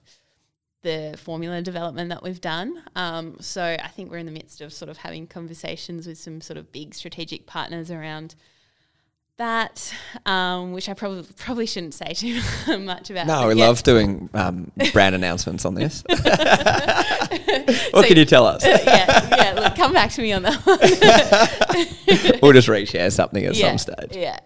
[0.83, 2.83] the formula development that we've done.
[2.95, 6.39] Um, so I think we're in the midst of sort of having conversations with some
[6.41, 8.35] sort of big strategic partners around
[9.37, 9.93] that,
[10.25, 12.41] um, which I probably probably shouldn't say too
[12.79, 13.27] much about.
[13.27, 13.67] No, we yeah.
[13.67, 16.03] love doing um, brand announcements on this.
[16.09, 16.25] what
[17.93, 18.65] So- can you tell us?
[18.65, 19.53] yeah, yeah.
[19.59, 20.79] Look, come back to me on that one.
[22.41, 24.15] we'll just reshare something at yeah, some stage.
[24.15, 24.39] Yeah.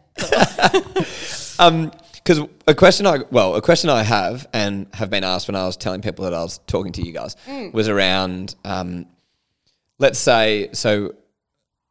[1.60, 5.56] Um, because a question I well, a question I have and have been asked when
[5.56, 7.74] I was telling people that I was talking to you guys Mm.
[7.74, 9.08] was around, um,
[9.98, 11.16] let's say, so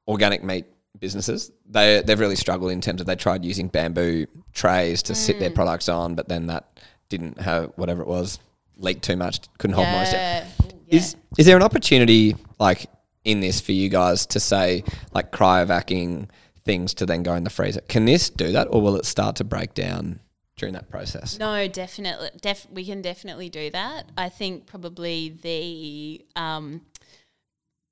[0.07, 0.67] organic meat
[0.99, 5.37] businesses they they've really struggled in terms of they tried using bamboo trays to sit
[5.37, 5.41] Mm.
[5.41, 8.39] their products on, but then that didn't have whatever it was
[8.77, 10.17] leaked too much, couldn't hold moisture.
[10.17, 10.45] yeah.
[10.65, 10.97] Ooh, yeah.
[10.97, 12.87] Is is there an opportunity like
[13.25, 14.83] in this for you guys to say
[15.13, 16.29] like cryovacking
[16.65, 17.81] things to then go in the freezer?
[17.83, 20.21] Can this do that, or will it start to break down
[20.57, 21.39] during that process?
[21.39, 22.29] No, definitely.
[22.43, 24.11] Def- we can definitely do that.
[24.19, 26.83] I think probably the um,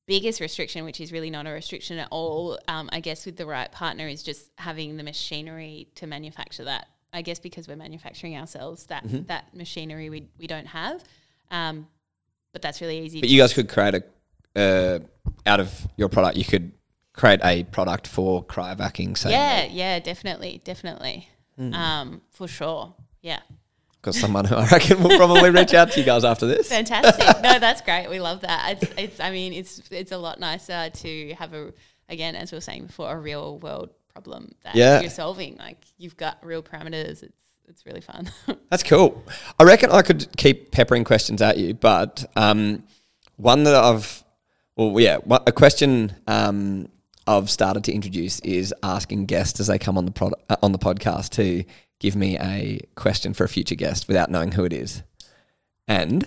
[0.09, 3.47] biggest restriction, which is really not a restriction at all, um, I guess, with the
[3.47, 6.89] right partner, is just having the machinery to manufacture that.
[7.13, 9.27] I guess because we're manufacturing ourselves, that Mm-hmm.
[9.27, 11.05] that machinery we we don't have.
[11.51, 11.87] Um,
[12.53, 13.21] but that's really easy.
[13.21, 14.03] But you guys could create a
[14.57, 14.99] uh,
[15.47, 16.37] out of your product.
[16.37, 16.73] You could
[17.13, 19.17] create a product for cryovacking.
[19.17, 21.73] Say, yeah, yeah, definitely, definitely, Hmm.
[21.75, 22.95] um, for sure.
[23.23, 23.41] Yeah.
[24.01, 26.69] Because someone who I reckon will probably reach out to you guys after this.
[26.69, 27.25] Fantastic.
[27.43, 28.09] no, that's great.
[28.09, 28.79] We love that.
[28.81, 31.73] It's, it's, I mean, it's, it's a lot nicer to have a,
[32.09, 35.01] again, as we were saying before, a real world problem that Yeah.
[35.01, 35.57] you're solving.
[35.57, 37.23] Like you've got real parameters.
[37.23, 38.31] It's, it's really fun.
[38.71, 39.23] That's cool.
[39.59, 42.85] I reckon I could keep peppering questions at you, but um,
[43.37, 44.25] one that I've,
[44.77, 46.89] well, yeah, a question um,
[47.27, 50.73] I've started to introduce is asking guests as they come on the product, uh, on
[50.73, 51.65] the podcast to
[51.99, 55.03] give me a question for a future guest without knowing who it is,
[55.87, 56.27] and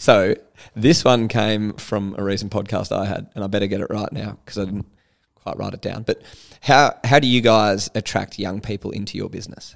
[0.00, 0.34] so
[0.74, 4.10] this one came from a recent podcast I had, and I better get it right
[4.10, 4.86] now because I didn't
[5.34, 6.04] quite write it down.
[6.04, 6.22] But
[6.62, 9.74] how how do you guys attract young people into your business?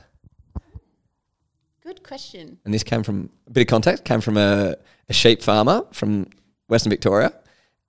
[1.83, 2.59] Good question.
[2.65, 4.77] and this came from a bit of context, came from a,
[5.11, 6.31] a sheep farmer from
[6.69, 7.35] Western Victoria,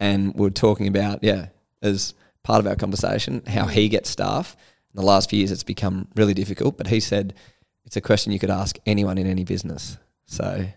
[0.01, 1.47] and we are talking about yeah,
[1.81, 2.13] as
[2.43, 4.57] part of our conversation, how he gets staff.
[4.95, 7.33] In the last few years, it's become really difficult, but he said
[7.83, 9.97] it's a question you could ask anyone in any business.
[10.25, 10.67] So,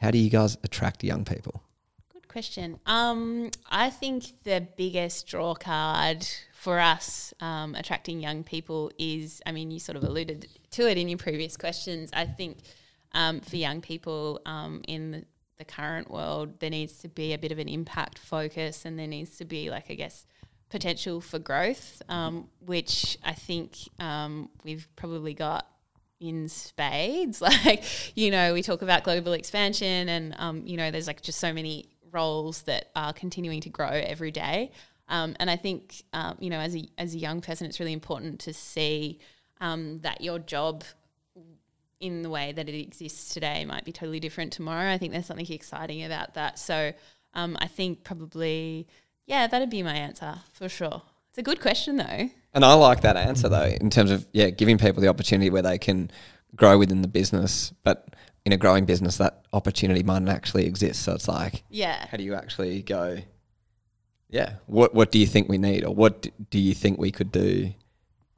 [0.00, 1.62] how do you guys attract young people?
[2.10, 2.80] Good question.
[2.86, 9.52] Um, I think the biggest draw card for us um, attracting young people is, I
[9.52, 12.08] mean, you sort of alluded to it in your previous questions.
[12.14, 12.56] I think
[13.12, 15.24] um, for young people um, in the,
[15.58, 19.06] the current world, there needs to be a bit of an impact focus and there
[19.06, 20.24] needs to be, like, I guess,
[20.72, 25.66] potential for growth, um, which I think um, we've probably got
[26.18, 27.40] in spades.
[27.64, 27.84] Like,
[28.16, 31.52] you know, we talk about global expansion and, um, you know, there's like just so
[31.52, 34.72] many roles that are continuing to grow every day.
[35.08, 37.92] Um, and I think, um, you know, as a, as a young person, it's really
[37.92, 39.20] important to see
[39.60, 40.84] um, that your job
[42.00, 44.90] in the way that it exists today might be totally different tomorrow.
[44.90, 46.58] I think there's something exciting about that.
[46.58, 46.92] So
[47.34, 48.88] I think probably,
[49.26, 51.02] yeah, that'd be my answer for sure.
[51.30, 52.30] It's a good question though.
[52.54, 55.62] And I like that answer though, in terms of yeah, giving people the opportunity where
[55.62, 56.10] they can
[56.54, 58.14] grow within the business, but
[58.44, 61.02] in a growing business, that opportunity might not actually exist.
[61.02, 62.06] So it's like, Yeah.
[62.10, 63.18] how do you actually go?
[64.28, 67.30] Yeah, what what do you think we need, or what do you think we could
[67.32, 67.72] do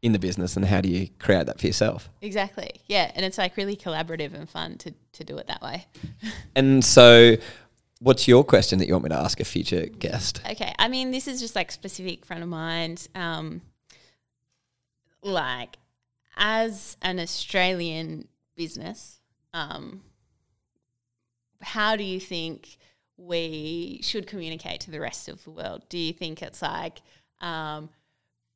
[0.03, 2.11] in the business, and how do you create that for yourself?
[2.21, 2.71] Exactly.
[2.87, 3.11] Yeah.
[3.15, 5.87] And it's like really collaborative and fun to, to do it that way.
[6.57, 7.37] And so,
[8.01, 10.41] what's your question that you want me to ask a future guest?
[10.51, 10.73] Okay.
[10.79, 13.09] I mean, this is just like specific front of mind.
[13.15, 13.63] Um,
[15.23, 15.77] like,
[16.37, 19.21] as an Australian business,
[19.53, 20.03] um,
[21.63, 22.77] how do you think
[23.17, 25.83] we should communicate to the rest of the world?
[25.89, 27.01] Do you think it's like,
[27.41, 27.89] um,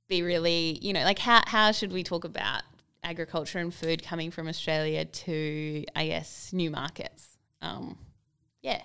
[0.08, 2.62] be really, you know, like how, how should we talk about
[3.02, 7.38] agriculture and food coming from Australia to, I guess, new markets.
[7.62, 7.96] Um,
[8.62, 8.82] yeah,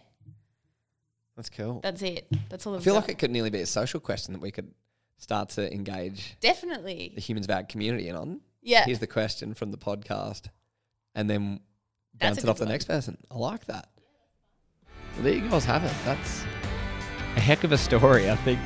[1.36, 1.80] That's cool.
[1.82, 2.28] that's it.
[2.50, 3.02] That's all I feel got.
[3.04, 4.72] like it could nearly be a social question that we could
[5.18, 7.12] start to engage Definitely.
[7.16, 8.42] the Humans Bag community in on.
[8.62, 8.86] Yeah.
[8.86, 10.48] Here's the question from the podcast,
[11.16, 11.60] and then
[12.20, 12.72] That's bounce it off good the one.
[12.74, 13.18] next person.
[13.32, 13.90] I like that.
[15.16, 15.92] Well, there you guys have it.
[16.06, 16.44] That's
[17.36, 18.30] a heck of a story.
[18.30, 18.60] I think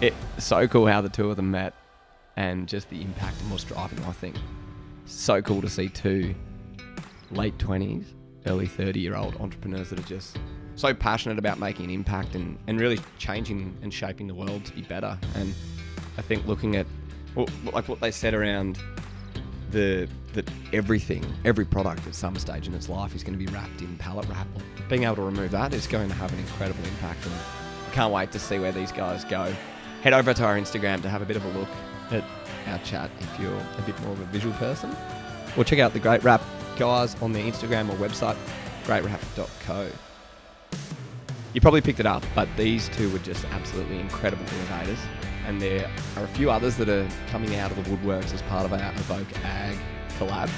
[0.00, 1.74] it's so cool how the two of them met
[2.36, 4.02] and just the impact and what's driving.
[4.04, 4.36] I think
[5.04, 6.34] so cool to see two
[7.30, 8.04] late 20s,
[8.46, 10.38] early 30 year old entrepreneurs that are just
[10.76, 14.72] so passionate about making an impact and, and really changing and shaping the world to
[14.72, 15.18] be better.
[15.34, 15.54] And
[16.18, 16.86] I think looking at
[17.34, 18.78] well, like what they said around
[19.70, 23.50] the that everything, every product at some stage in its life is going to be
[23.52, 24.46] wrapped in pallet wrap.
[24.88, 28.12] Being able to remove that is going to have an incredible impact, and I can't
[28.12, 29.54] wait to see where these guys go.
[30.02, 31.68] Head over to our Instagram to have a bit of a look
[32.10, 32.24] at
[32.68, 34.94] our chat if you're a bit more of a visual person,
[35.56, 36.42] or check out the Great Wrap
[36.76, 38.36] guys on their Instagram or website,
[38.84, 39.88] greatwrap.co.
[41.54, 44.98] You probably picked it up, but these two were just absolutely incredible innovators.
[45.46, 48.64] And there are a few others that are coming out of the woodworks as part
[48.64, 49.76] of our Evoke Ag
[50.18, 50.50] collab.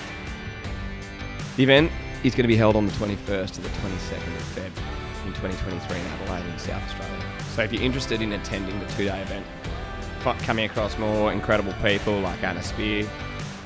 [1.57, 1.91] The event
[2.23, 5.99] is going to be held on the 21st to the 22nd of Feb in 2023
[5.99, 7.25] in Adelaide in South Australia.
[7.55, 9.47] So if you're interested in attending the two-day event,
[10.43, 13.09] coming across more incredible people like Anna Spear,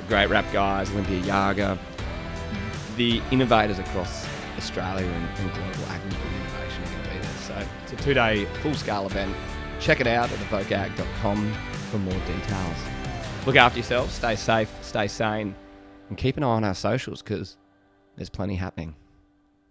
[0.08, 1.78] Great Wrap guys, Olympia Yarger,
[2.96, 4.26] the innovators across
[4.56, 5.92] Australia and, and global
[7.98, 9.34] So it's a two-day full-scale event.
[9.80, 11.52] Check it out at evokeag.com
[11.90, 12.76] for more details.
[13.46, 15.54] Look after yourselves, stay safe, stay sane,
[16.08, 17.56] and keep an eye on our socials because
[18.16, 18.94] there's plenty happening.